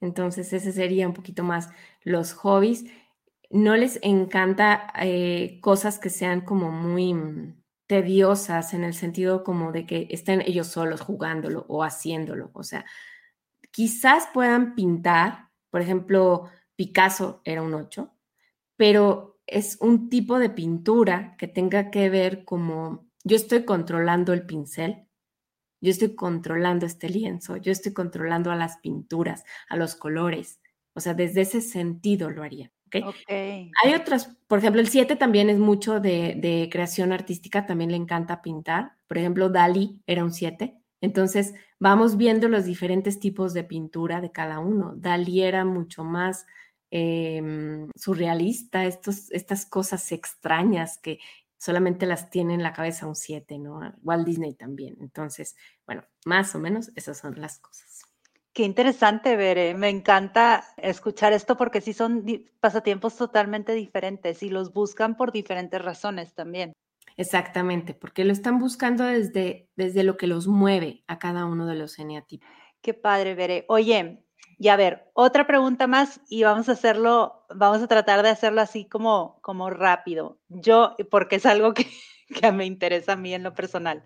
[0.00, 1.68] Entonces, ese sería un poquito más
[2.02, 2.84] los hobbies.
[3.50, 7.59] No les encanta eh, cosas que sean como muy mm,
[7.90, 12.52] tediosas en el sentido como de que estén ellos solos jugándolo o haciéndolo.
[12.54, 12.84] O sea,
[13.72, 18.14] quizás puedan pintar, por ejemplo, Picasso era un 8,
[18.76, 24.46] pero es un tipo de pintura que tenga que ver como yo estoy controlando el
[24.46, 25.08] pincel,
[25.80, 30.60] yo estoy controlando este lienzo, yo estoy controlando a las pinturas, a los colores.
[30.94, 32.70] O sea, desde ese sentido lo haría.
[33.28, 37.96] Hay otras, por ejemplo, el 7 también es mucho de, de, creación artística, también le
[37.96, 38.92] encanta pintar.
[39.06, 40.76] Por ejemplo, Dalí era un 7.
[41.00, 44.94] Entonces, vamos viendo los diferentes tipos de pintura de cada uno.
[44.96, 46.46] Dalí era mucho más
[46.90, 51.18] eh, surrealista, estos, estas cosas extrañas que
[51.60, 53.80] solamente las tiene en la cabeza un 7, ¿no?
[54.02, 54.96] Walt Disney también.
[55.00, 57.99] Entonces, bueno, más o menos esas son las cosas.
[58.60, 59.72] Qué interesante, Bere.
[59.72, 62.26] Me encanta escuchar esto porque sí son
[62.60, 66.74] pasatiempos totalmente diferentes y los buscan por diferentes razones también.
[67.16, 71.74] Exactamente, porque lo están buscando desde, desde lo que los mueve a cada uno de
[71.74, 72.46] los eneatipos.
[72.82, 73.64] Qué padre, Bere.
[73.68, 74.26] Oye,
[74.58, 78.60] y a ver, otra pregunta más y vamos a hacerlo, vamos a tratar de hacerlo
[78.60, 80.38] así como, como rápido.
[80.50, 81.86] Yo, porque es algo que,
[82.42, 84.04] que me interesa a mí en lo personal.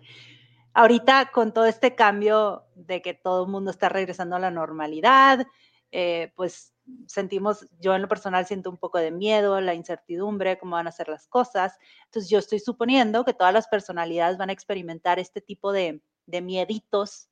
[0.77, 5.47] Ahorita con todo este cambio de que todo el mundo está regresando a la normalidad,
[5.91, 6.73] eh, pues
[7.07, 10.91] sentimos, yo en lo personal siento un poco de miedo, la incertidumbre, cómo van a
[10.91, 11.77] ser las cosas.
[12.03, 16.41] Entonces yo estoy suponiendo que todas las personalidades van a experimentar este tipo de, de
[16.41, 17.29] mieditos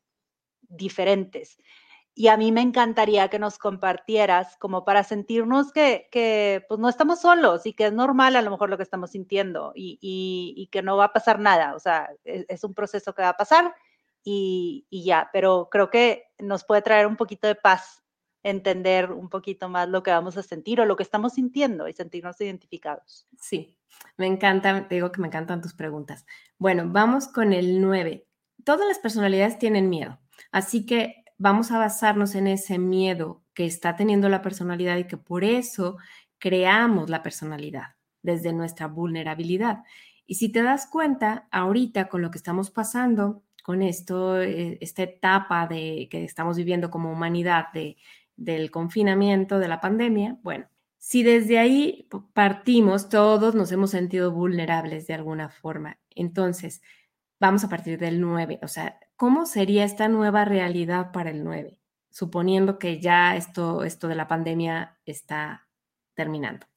[0.62, 1.58] diferentes.
[2.16, 7.22] Y a mí me encantaría que nos compartieras como para sentirnos que, pues no estamos
[7.22, 10.84] solos y que es normal a lo mejor lo que estamos sintiendo y, y, que
[10.84, 11.74] no va a pasar nada.
[11.76, 13.74] O sea, es, es un proceso que va a pasar
[14.24, 18.04] y, y, ya, pero creo que nos puede traer un poquito de paz
[18.44, 21.94] entender un poquito más lo que vamos a sentir o lo que estamos sintiendo y
[21.94, 23.26] sentirnos identificados.
[23.40, 23.78] Sí,
[24.18, 26.26] me encanta, te digo que me encantan tus preguntas.
[26.58, 28.28] Bueno, vamos con el 9.
[28.64, 30.20] Todas las personalidades tienen miedo,
[30.52, 35.18] así que vamos a basarnos en ese miedo que está teniendo la personalidad y que
[35.18, 35.98] por eso
[36.40, 39.84] creamos la personalidad desde nuestra vulnerabilidad.
[40.26, 45.04] Y si te das cuenta, ahorita con lo que estamos pasando, con esto, eh, esta
[45.04, 47.98] etapa de, que estamos viviendo como humanidad de,
[48.38, 55.08] del confinamiento, de la pandemia, bueno, si desde ahí partimos, todos nos hemos sentido vulnerables
[55.08, 56.00] de alguna forma.
[56.10, 56.82] Entonces,
[57.40, 61.80] vamos a partir del 9, o sea, ¿cómo sería esta nueva realidad para el 9?
[62.10, 65.68] Suponiendo que ya esto, esto de la pandemia está
[66.14, 66.68] terminando.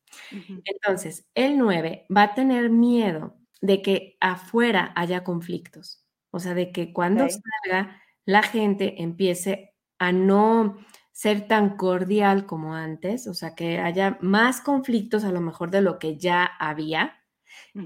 [0.65, 6.73] Entonces, el 9 va a tener miedo de que afuera haya conflictos, o sea, de
[6.73, 10.79] que cuando salga la gente empiece a no
[11.13, 15.81] ser tan cordial como antes, o sea, que haya más conflictos a lo mejor de
[15.81, 17.23] lo que ya había,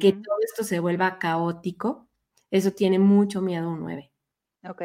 [0.00, 2.09] que todo esto se vuelva caótico
[2.50, 4.10] eso tiene mucho miedo un 9.
[4.68, 4.82] Ok.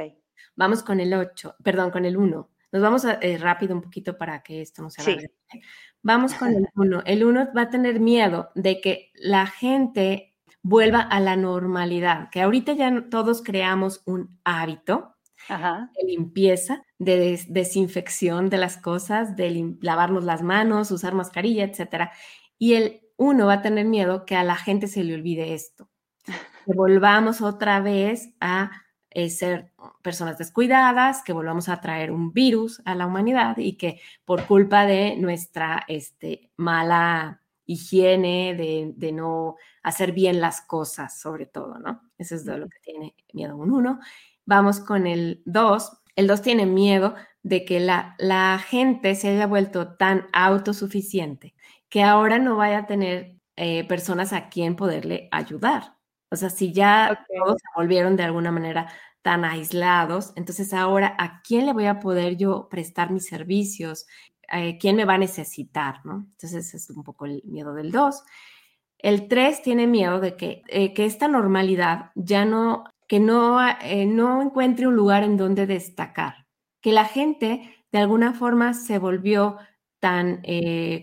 [0.56, 2.50] Vamos con el 8, perdón, con el 1.
[2.72, 5.28] Nos vamos a, eh, rápido un poquito para que esto no se vaya.
[5.52, 5.62] Sí.
[6.02, 7.04] Vamos con el 1.
[7.06, 12.42] El 1 va a tener miedo de que la gente vuelva a la normalidad, que
[12.42, 15.16] ahorita ya todos creamos un hábito
[15.48, 22.12] de limpieza, de desinfección de las cosas, de lavarnos las manos, usar mascarilla, etcétera.
[22.58, 25.88] Y el 1 va a tener miedo que a la gente se le olvide esto
[26.66, 28.72] que volvamos otra vez a
[29.12, 34.02] eh, ser personas descuidadas, que volvamos a traer un virus a la humanidad y que
[34.26, 41.80] por culpa de nuestra este, mala higiene, de, no hacer bien las cosas, sobre todo,
[41.80, 42.02] ¿no?
[42.18, 44.00] Eso es de lo que tiene miedo un uno.
[44.46, 46.02] Vamos con el dos.
[46.16, 51.56] El dos tiene miedo de que la, gente se haya vuelto tan autosuficiente
[51.90, 55.95] que ahora no vaya a tener eh, personas a quien poderle ayudar.
[56.36, 61.42] O sea, si ya todos se volvieron de alguna manera tan aislados, entonces ahora, ¿a
[61.42, 64.06] quién le voy a poder yo prestar mis servicios?
[64.52, 66.06] Eh, ¿Quién me va a necesitar?
[66.06, 66.28] ¿no?
[66.32, 68.22] Entonces, es un poco el miedo del 2.
[69.00, 74.06] El 3 tiene miedo de que, eh, que esta normalidad ya no, que no, eh,
[74.06, 76.48] no encuentre un lugar en donde destacar,
[76.82, 79.58] que la gente de alguna forma se volvió
[80.00, 80.44] tan,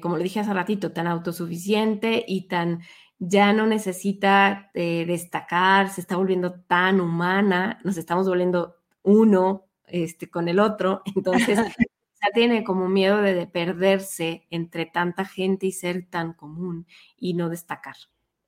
[0.01, 2.83] como lo dije hace ratito, tan autosuficiente y tan
[3.25, 10.29] ya no necesita eh, destacar, se está volviendo tan humana, nos estamos volviendo uno este,
[10.29, 11.57] con el otro, entonces
[12.21, 17.49] ya tiene como miedo de, perderse entre tanta gente y ser tan común y no
[17.49, 17.95] destacar.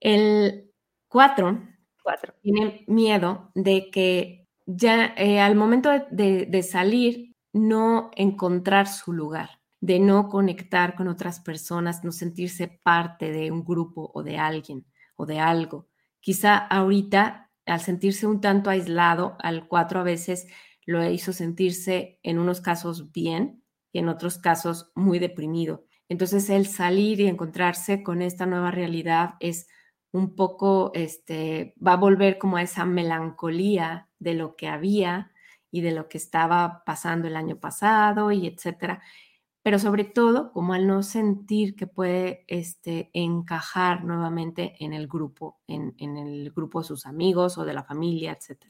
[0.01, 0.72] El
[1.07, 1.62] cuatro,
[2.43, 9.51] tiene miedo de que ya eh, al momento de salir no encontrar su lugar
[9.85, 14.87] de no conectar con otras personas, no sentirse parte de un grupo o de alguien
[15.14, 15.89] o de algo.
[16.20, 20.47] Quizá ahorita, al sentirse un tanto aislado, al cuatro a veces
[20.87, 23.62] lo hizo sentirse en unos casos bien
[23.93, 25.85] y en otros casos muy deprimido.
[26.09, 29.68] Entonces el salir y encontrarse con esta nueva realidad es
[30.12, 35.30] un poco, este, va a volver como a esa melancolía de lo que había
[35.70, 39.03] y de lo que estaba pasando el año pasado y etcétera
[39.64, 45.58] pero sobre todo como al no sentir que puede este, encajar nuevamente en el grupo,
[45.66, 48.66] en, en el grupo de sus amigos o de la familia, etc.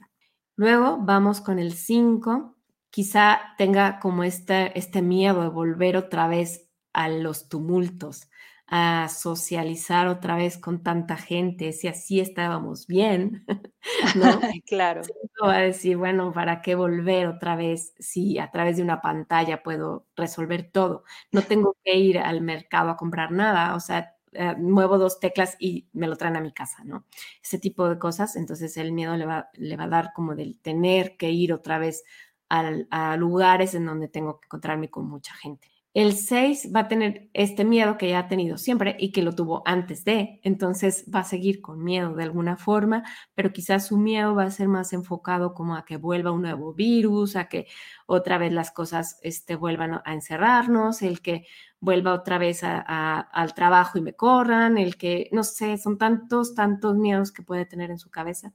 [0.54, 2.56] Luego vamos con el 5,
[2.90, 8.30] quizá tenga como este, este miedo de volver otra vez a los tumultos,
[8.66, 13.44] a socializar otra vez con tanta gente, si así estábamos bien,
[14.14, 14.40] ¿no?
[14.66, 15.02] claro.
[15.44, 19.62] Va a decir, bueno, ¿para qué volver otra vez si a través de una pantalla
[19.62, 21.04] puedo resolver todo?
[21.32, 25.56] No tengo que ir al mercado a comprar nada, o sea, eh, muevo dos teclas
[25.60, 27.06] y me lo traen a mi casa, ¿no?
[27.42, 30.58] Ese tipo de cosas, entonces el miedo le va, le va a dar como del
[30.60, 32.04] tener que ir otra vez
[32.48, 35.73] a lugares en donde tengo que encontrarme con mucha gente.
[35.94, 39.32] El 6 va a tener este miedo que ya ha tenido siempre y que lo
[39.32, 43.96] tuvo antes de, entonces va a seguir con miedo de alguna forma, pero quizás su
[43.96, 47.68] miedo va a ser más enfocado como a que vuelva un nuevo virus, a que
[48.06, 51.46] otra vez las cosas este, vuelvan a encerrarnos, el que
[51.78, 56.96] vuelva otra vez al trabajo y me corran, el que, no sé, son tantos, tantos
[56.96, 58.52] miedos que puede tener en su cabeza.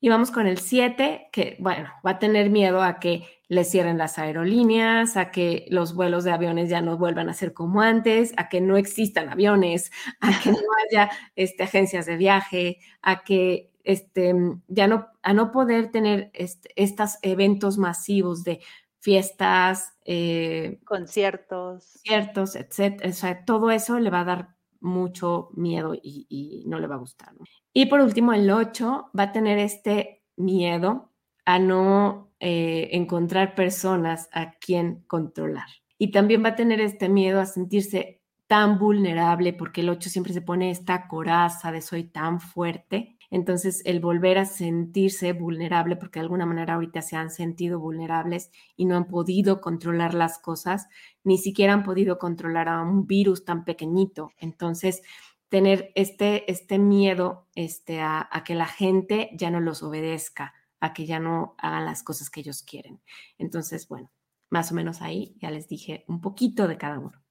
[0.00, 3.98] Y vamos con el 7, que bueno, va a tener miedo a que le cierren
[3.98, 8.32] las aerolíneas, a que los vuelos de aviones ya no vuelvan a ser como antes,
[8.38, 9.90] a que no existan aviones,
[10.20, 10.58] a que no
[10.90, 14.34] haya este, agencias de viaje, a que este,
[14.68, 18.60] ya no, a no poder tener este, estos eventos masivos de
[19.00, 23.10] fiestas, eh, conciertos, conciertos, etcétera.
[23.10, 26.98] O sea, todo eso le va a dar mucho miedo y, no le va a
[26.98, 27.32] gustar.
[27.72, 31.12] Y por último, el 8 va a tener este miedo
[31.44, 35.68] a no eh, encontrar personas a quien controlar.
[35.98, 40.32] Y también va a tener este miedo a sentirse tan vulnerable porque el 8 siempre
[40.32, 46.18] se pone esta coraza de soy tan fuerte entonces, el volver a sentirse vulnerable, porque
[46.18, 50.88] de alguna manera ahorita se han sentido vulnerables y no han podido controlar las cosas,
[51.22, 54.32] ni siquiera han podido controlar a un virus tan pequeñito.
[54.36, 55.02] Entonces,
[55.48, 60.92] tener este, este miedo este, a, a que la gente ya no los obedezca, a
[60.92, 63.00] que ya no hagan las cosas que ellos quieren.
[63.38, 64.10] Entonces, bueno,
[64.48, 67.22] más o menos ahí ya les dije un poquito de cada uno.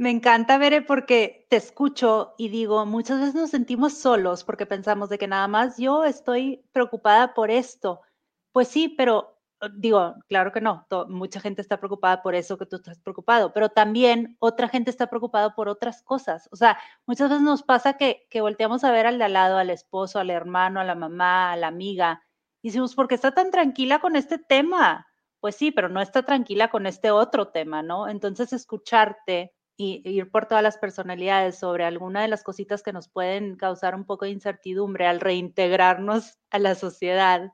[0.00, 5.08] Me encanta, Bere, porque te escucho y digo, muchas veces nos sentimos solos porque pensamos
[5.08, 8.00] de que nada más yo estoy preocupada por esto.
[8.52, 12.66] Pues sí, pero eh, digo, claro que no, mucha gente está preocupada por eso que
[12.66, 16.48] tú estás preocupado, pero también otra gente está preocupada por otras cosas.
[16.52, 19.58] O sea, muchas veces nos pasa que, que volteamos a ver al de al lado,
[19.58, 22.22] al esposo, al hermano, a la mamá, a la amiga,
[22.62, 25.08] y decimos, ¿por qué está tan tranquila con este tema?
[25.40, 28.08] Pues sí, pero no está tranquila con este otro tema, ¿no?
[28.08, 33.08] Entonces, escucharte y ir por todas las personalidades sobre alguna de las cositas que nos
[33.08, 37.52] pueden causar un poco de incertidumbre al reintegrarnos a la sociedad,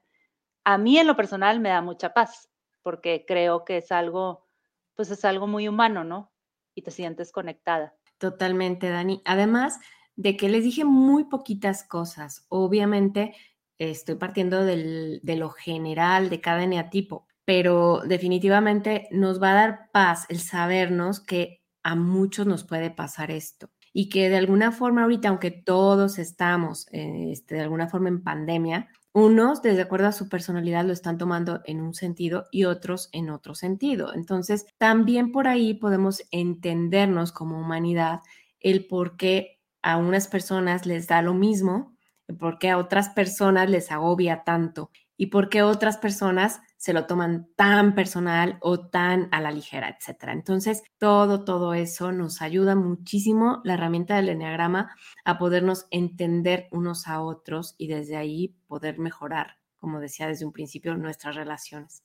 [0.64, 2.48] a mí en lo personal me da mucha paz,
[2.82, 4.48] porque creo que es algo,
[4.94, 6.32] pues es algo muy humano, ¿no?
[6.74, 7.94] Y te sientes conectada.
[8.16, 9.20] Totalmente, Dani.
[9.26, 9.78] Además
[10.16, 13.36] de que les dije muy poquitas cosas, obviamente
[13.76, 19.90] estoy partiendo del, de lo general de cada eneatipo, pero definitivamente nos va a dar
[19.92, 25.02] paz el sabernos que a muchos nos puede pasar esto y que de alguna forma
[25.02, 30.28] ahorita, aunque todos estamos este, de alguna forma en pandemia, unos, desde acuerdo a su
[30.28, 34.12] personalidad, lo están tomando en un sentido y otros en otro sentido.
[34.12, 38.20] Entonces, también por ahí podemos entendernos como humanidad
[38.58, 41.96] el por qué a unas personas les da lo mismo,
[42.40, 47.06] por qué a otras personas les agobia tanto y por qué otras personas se lo
[47.06, 50.32] toman tan personal o tan a la ligera, etcétera.
[50.32, 54.94] Entonces, todo, todo eso nos ayuda muchísimo la herramienta del enneagrama
[55.24, 60.52] a podernos entender unos a otros y desde ahí poder mejorar, como decía desde un
[60.52, 62.02] principio, nuestras relaciones.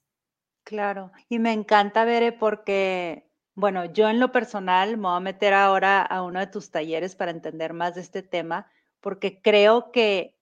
[0.64, 3.30] Claro, y me encanta, ver porque
[3.60, 7.18] bueno, yo en lo personal me voy a meter ahora a uno de tus talleres
[7.18, 10.39] para entender más de este tema, porque creo que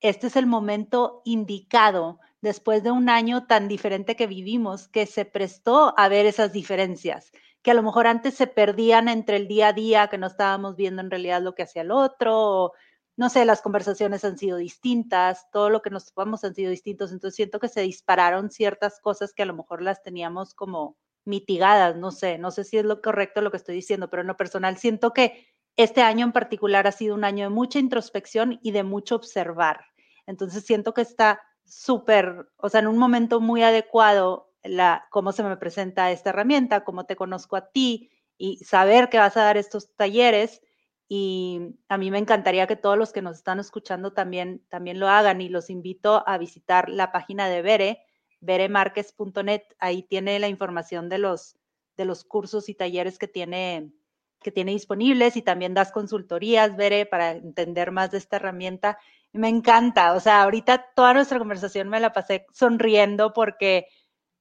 [0.00, 5.24] este es el momento indicado después de un año tan diferente que vivimos, que se
[5.24, 7.32] prestó a ver esas diferencias,
[7.62, 10.76] que a lo mejor antes se perdían entre el día a día, que no estábamos
[10.76, 12.72] viendo en realidad lo que hacía el otro,
[13.16, 17.12] no sé, las conversaciones han sido distintas, todo lo que nos topamos han sido distintos,
[17.12, 20.96] entonces siento que se dispararon ciertas cosas que a lo mejor las teníamos como
[21.26, 24.28] mitigadas, no sé, no sé si es lo correcto lo que estoy diciendo, pero en
[24.28, 25.46] lo personal siento que
[25.82, 29.84] este año en particular ha sido un año de mucha introspección y de mucho observar.
[30.26, 35.42] Entonces siento que está súper, o sea, en un momento muy adecuado, la, cómo se
[35.42, 39.56] me presenta esta herramienta, cómo te conozco a ti y saber que vas a dar
[39.56, 40.62] estos talleres.
[41.08, 45.08] Y a mí me encantaría que todos los que nos están escuchando también, también lo
[45.08, 48.04] hagan y los invito a visitar la página de Bere,
[48.40, 49.62] beremarquez.net.
[49.78, 51.58] Ahí tiene la información de los,
[51.96, 53.92] de los cursos y talleres que tiene,
[54.40, 58.98] que tiene disponibles y también das consultorías, Veré, para entender más de esta herramienta.
[59.32, 63.86] me encanta, o sea, ahorita toda nuestra conversación me la pasé sonriendo porque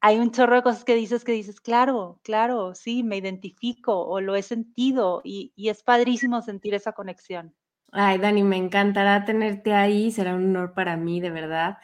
[0.01, 4.21] hay un chorro de cosas que dices que dices, claro, claro, sí, me identifico o
[4.21, 7.55] lo he sentido y, y es padrísimo sentir esa conexión.
[7.91, 11.77] Ay, Dani, me encantará tenerte ahí, será un honor para mí, de verdad.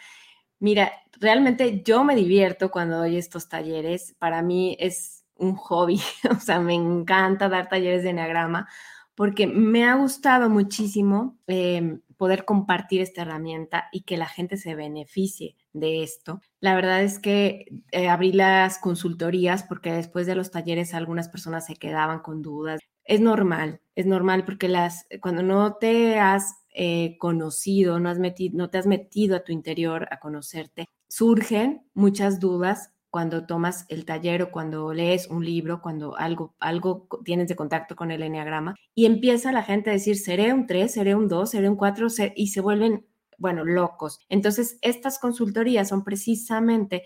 [0.59, 4.15] Mira, realmente yo me divierto cuando doy estos talleres.
[4.19, 8.67] Para mí es un hobby, o sea, me encanta dar talleres de enneagrama
[9.15, 14.75] porque me ha gustado muchísimo em, poder compartir esta herramienta y que la gente se
[14.75, 16.41] beneficie de esto.
[16.59, 21.65] La verdad es que eh, abrí las consultorías porque después de los talleres algunas personas
[21.65, 22.81] se quedaban con dudas.
[23.05, 28.57] Es normal, es normal porque las, cuando no te has eh, conocido, no, has metido,
[28.57, 34.03] no te has metido a tu interior a conocerte, surgen muchas dudas cuando tomas el
[34.03, 38.75] taller o cuando lees un libro, cuando algo, algo tienes de contacto con el enneagrama
[38.93, 42.07] y empieza la gente a decir, seré un 3, seré un 2, seré un 4
[42.35, 43.05] y se vuelven,
[43.37, 44.19] bueno, locos.
[44.27, 47.03] Entonces, estas consultorías son precisamente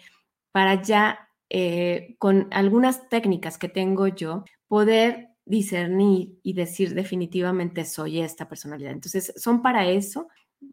[0.52, 8.22] para ya, eh, con algunas técnicas que tengo yo, poder discernir y decir definitivamente soy
[8.22, 8.94] esta personalidad.
[8.94, 10.28] Entonces, son para eso.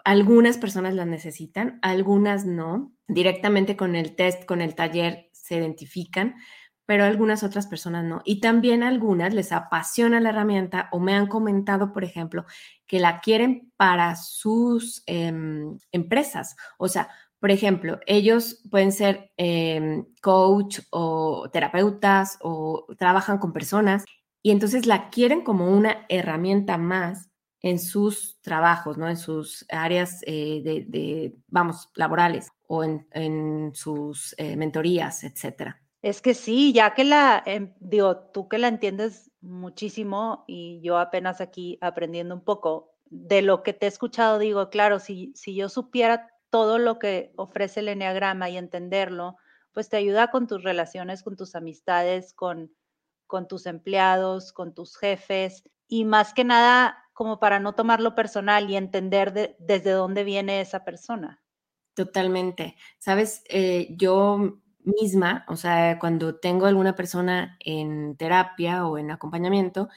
[0.05, 2.93] Algunas personas las necesitan, algunas no.
[3.09, 6.37] Directamente con el test, con el taller, se identifican,
[6.87, 8.23] pero algunas otras personas no.
[8.25, 12.47] Y también algunas les apasiona la herramienta o me han comentado, por ejemplo,
[12.87, 16.57] que la quieren para sus em, empresas.
[16.79, 17.09] O sea,
[17.41, 24.05] por ejemplo, ellos pueden ser em, coach o terapeutas o trabajan con personas
[24.43, 27.31] y entonces la quieren como una herramienta más
[27.67, 29.09] en sus trabajos, ¿no?
[29.09, 35.83] En sus áreas eh, de, vamos, laborales o en, sus eh, mentorías, etcétera.
[36.03, 40.99] Es que sí, ya que la, em, digo, tú que la entiendes muchísimo y yo
[40.99, 45.55] apenas aquí aprendiendo un poco de lo que te he escuchado, digo, claro, si, si
[45.55, 49.37] yo supiera todo lo que ofrece el Enneagrama y entenderlo,
[49.73, 52.71] pues te ayuda con tus relaciones, con tus amistades, con
[53.27, 58.69] con tus empleados, con tus jefes y más que nada como para no tomarlo personal
[58.69, 61.43] y entender desde dónde viene esa persona.
[61.95, 62.77] Totalmente.
[62.99, 69.89] Sabes, eh, yo misma, o sea, cuando tengo alguna persona en terapia o en acompañamiento,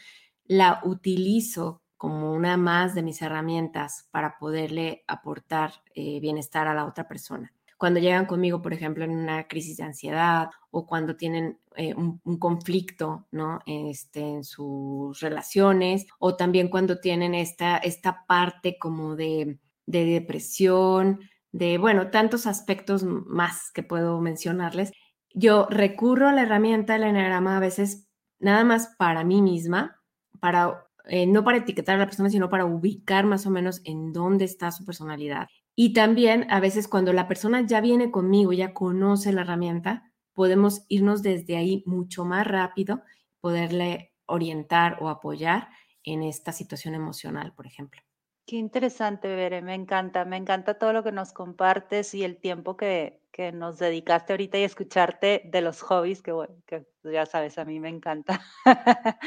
[0.46, 6.86] la utilizo como una más de mis herramientas para poderle aportar eh, bienestar a la
[6.86, 11.60] otra persona cuando llegan conmigo, por ejemplo, en una crisis de ansiedad o cuando tienen
[11.78, 13.62] eh, un, conflicto, ¿no?
[13.66, 21.22] Este, en sus relaciones o también cuando tienen esta, esta parte como de, de depresión,
[21.54, 24.92] de, bueno, tantos aspectos más que puedo mencionarles.
[25.34, 28.10] Yo recurro a la herramienta del enneagrama a veces
[28.40, 30.02] nada más para mí misma,
[30.42, 34.12] para eh, no para etiquetar a la persona, sino para ubicar más o menos en
[34.12, 35.48] dónde está su personalidad
[35.82, 40.84] y también a veces cuando la persona ya viene conmigo, ya conoce la herramienta, podemos
[40.90, 43.02] irnos desde ahí mucho más rápido,
[43.40, 45.70] poderle orientar o apoyar
[46.04, 48.02] en esta situación emocional, por ejemplo.
[48.46, 52.76] Qué interesante, Bere, me encanta, me encanta todo lo que nos compartes y el tiempo
[52.76, 56.34] que, que nos dedicaste ahorita y escucharte de los hobbies, que,
[56.66, 58.42] que ya sabes, a mí me encanta.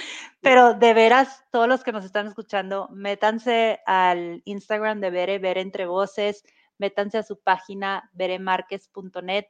[0.42, 5.62] Pero de veras, todos los que nos están escuchando, métanse al Instagram de Bere, Bere
[5.62, 6.44] Entre Voces,
[6.76, 9.46] métanse a su página beremarquez.net,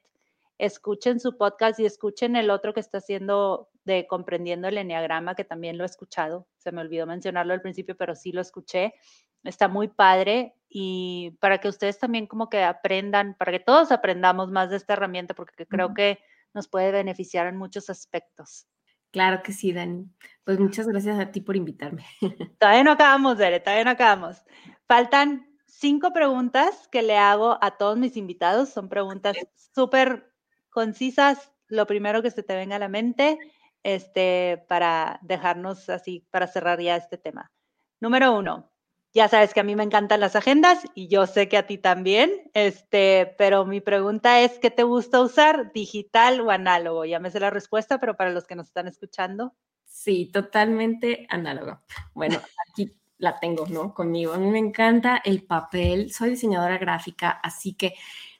[0.62, 5.42] escuchen su podcast y escuchen el otro que está haciendo de Comprendiendo el Enneagrama, que
[5.42, 6.46] también lo he escuchado.
[6.56, 8.94] Se me olvidó mencionarlo al principio, pero sí lo escuché.
[9.42, 14.52] Está muy padre y para que ustedes también como que aprendan, para que todos aprendamos
[14.52, 16.20] más de esta herramienta, porque creo que
[16.54, 18.68] nos puede beneficiar en muchos aspectos.
[19.10, 20.06] Claro que sí, Dani.
[20.44, 22.04] Pues muchas gracias a ti por invitarme.
[22.60, 24.42] Todavía no acabamos, Dere, todavía no acabamos.
[24.86, 28.68] Faltan cinco preguntas que le hago a todos mis invitados.
[28.68, 29.36] Son preguntas
[29.74, 30.31] súper
[30.72, 31.52] concisas.
[31.68, 33.38] Lo primero que se te venga a la mente,
[33.84, 37.52] este, para dejarnos así, para cerrar ya este tema.
[38.00, 38.72] Número uno,
[39.14, 41.78] ya sabes que a mí me encantan las agendas y yo sé que a ti
[41.78, 47.04] también, este, pero mi pregunta es, ¿qué te gusta usar, digital o análogo?
[47.04, 49.54] Ya me sé la respuesta, pero para los que nos están escuchando.
[49.84, 51.82] Sí, totalmente análogo.
[52.14, 53.92] Bueno, aquí la tengo, ¿no?
[53.92, 54.32] Conmigo.
[54.32, 57.94] A mí me encanta el papel, soy diseñadora gráfica, así que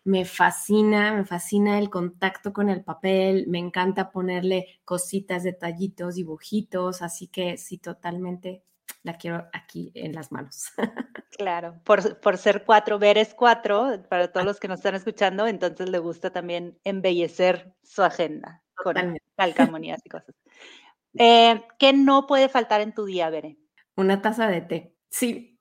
[0.04, 7.02] me fascina, me fascina el contacto con el papel, me encanta ponerle cositas, detallitos, dibujitos,
[7.02, 8.64] así que sí, totalmente
[9.02, 10.72] la quiero aquí en las manos.
[11.38, 15.46] Claro, por, por ser cuatro, ver es cuatro, para todos los que nos están escuchando,
[15.46, 18.62] entonces le gusta también embellecer su agenda.
[18.74, 20.34] con calcamonías y cosas.
[21.14, 23.58] Eh, ¿Qué no puede faltar en tu día, Bere?
[23.96, 24.96] Una taza de té.
[25.10, 25.51] Sí,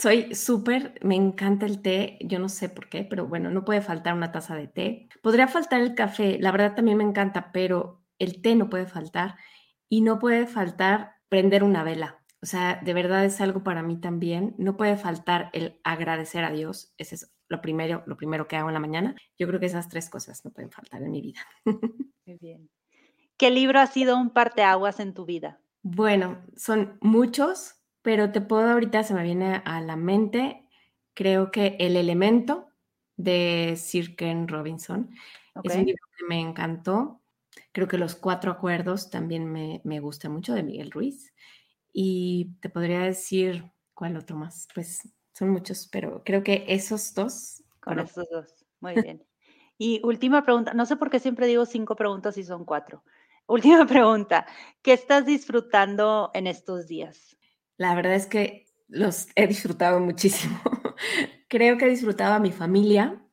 [0.00, 3.82] soy súper, me encanta el té, yo no sé por qué, pero bueno, no puede
[3.82, 5.08] faltar una taza de té.
[5.22, 9.36] Podría faltar el café, la verdad también me encanta, pero el té no puede faltar
[9.90, 12.24] y no puede faltar prender una vela.
[12.42, 14.54] O sea, de verdad es algo para mí también.
[14.56, 16.94] No puede faltar el agradecer a Dios.
[16.96, 19.14] Ese es lo primero, lo primero que hago en la mañana.
[19.38, 21.40] Yo creo que esas tres cosas no pueden faltar en mi vida.
[22.26, 22.70] Muy bien.
[23.36, 25.60] ¿Qué libro ha sido un parteaguas en tu vida?
[25.82, 30.66] Bueno, son muchos, pero te puedo ahorita, se me viene a la mente,
[31.14, 32.68] creo que El Elemento
[33.16, 35.10] de Sir Ken Robinson.
[35.62, 37.20] Es un libro que me encantó.
[37.72, 41.34] Creo que Los Cuatro Acuerdos también me, me gusta mucho, de Miguel Ruiz.
[41.92, 44.68] Y te podría decir, ¿cuál otro más?
[44.74, 47.62] Pues son muchos, pero creo que esos dos.
[47.80, 49.24] Con esos dos, muy bien.
[49.78, 53.02] Y última pregunta, no sé por qué siempre digo cinco preguntas y son cuatro.
[53.46, 54.46] Última pregunta,
[54.82, 57.38] ¿qué estás disfrutando en estos días?
[57.80, 60.60] La verdad es que los he disfrutado muchísimo.
[61.48, 63.24] creo que he disfrutado a mi familia,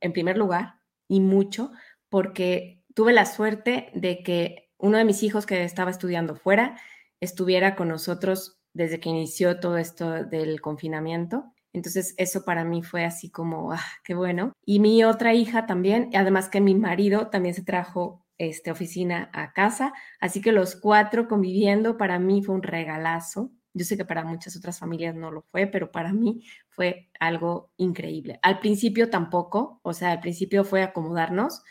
[0.00, 0.76] en primer lugar,
[1.08, 1.72] y mucho,
[2.08, 6.78] porque tuve la suerte de que uno de mis hijos que estaba estudiando fuera
[7.18, 11.52] estuviera con nosotros desde que inició todo esto del confinamiento.
[11.72, 14.52] Entonces eso para mí fue así como, ah, qué bueno.
[14.64, 19.52] Y mi otra hija también, además que mi marido también se trajo este, oficina a
[19.52, 23.50] casa, así que los cuatro conviviendo para mí fue un regalazo.
[23.74, 27.70] Yo sé que para muchas otras familias no lo fue, pero para mí fue algo
[27.76, 28.38] increíble.
[28.42, 31.62] Al principio tampoco, o sea, al principio fue acomodarnos,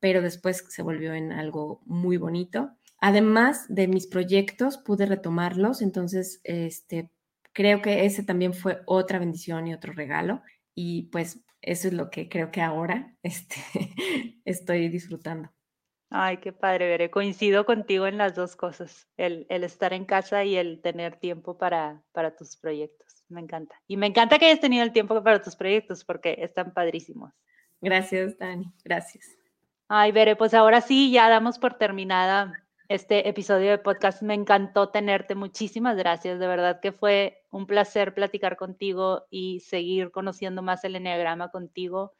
[0.00, 2.72] pero después se volvió en algo muy bonito.
[3.00, 7.10] Además de mis proyectos, pude retomarlos, entonces este,
[7.52, 10.42] creo que ese también fue otra bendición y otro regalo.
[10.74, 13.56] Y pues eso es lo que creo que ahora este,
[14.44, 15.50] estoy disfrutando.
[16.14, 17.10] Ay, qué padre, Veré.
[17.10, 21.56] Coincido contigo en las dos cosas, el, el estar en casa y el tener tiempo
[21.56, 23.24] para, para tus proyectos.
[23.30, 23.80] Me encanta.
[23.88, 27.32] Y me encanta que hayas tenido el tiempo para tus proyectos porque están padrísimos.
[27.80, 28.70] Gracias, Dani.
[28.84, 29.26] Gracias.
[29.88, 34.20] Ay, Veré, pues ahora sí, ya damos por terminada este episodio de podcast.
[34.20, 35.34] Me encantó tenerte.
[35.34, 36.38] Muchísimas gracias.
[36.38, 42.12] De verdad que fue un placer platicar contigo y seguir conociendo más el Enneagrama contigo.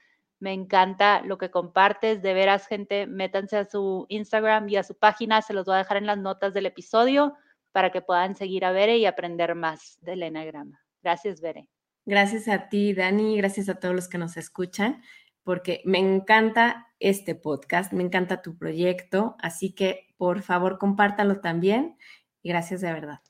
[0.43, 2.21] Me encanta lo que compartes.
[2.21, 5.41] De veras, gente, métanse a su Instagram y a su página.
[5.41, 7.35] Se los voy a dejar en las notas del episodio
[7.71, 10.81] para que puedan seguir a Bere y aprender más del Enneagrama.
[11.01, 11.69] Gracias, Bere.
[12.07, 13.37] Gracias a ti, Dani.
[13.37, 15.01] Gracias a todos los que nos escuchan
[15.45, 21.97] porque me encanta este podcast, me encanta tu proyecto, así que por favor compártalo también
[22.43, 23.21] gracias de verdad.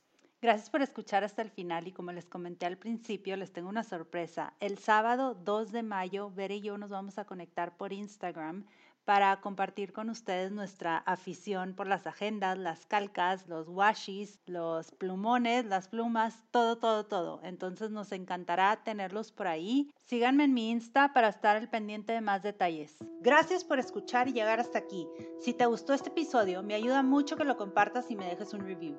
[0.43, 3.84] Gracias por escuchar hasta el final y como les comenté al principio, les tengo una
[3.84, 4.55] sorpresa.
[4.59, 8.64] El sábado 2 de mayo, Ver y yo nos vamos a conectar por Instagram
[9.05, 15.64] para compartir con ustedes nuestra afición por las agendas, las calcas, los washes, los plumones,
[15.64, 17.40] las plumas, todo, todo, todo.
[17.45, 19.93] Entonces nos encantará tenerlos por ahí.
[20.07, 22.97] Síganme en mi Insta para estar al pendiente de más detalles.
[23.20, 25.07] Gracias por escuchar y llegar hasta aquí.
[25.38, 28.66] Si te gustó este episodio, me ayuda mucho que lo compartas y me dejes un
[28.66, 28.99] review.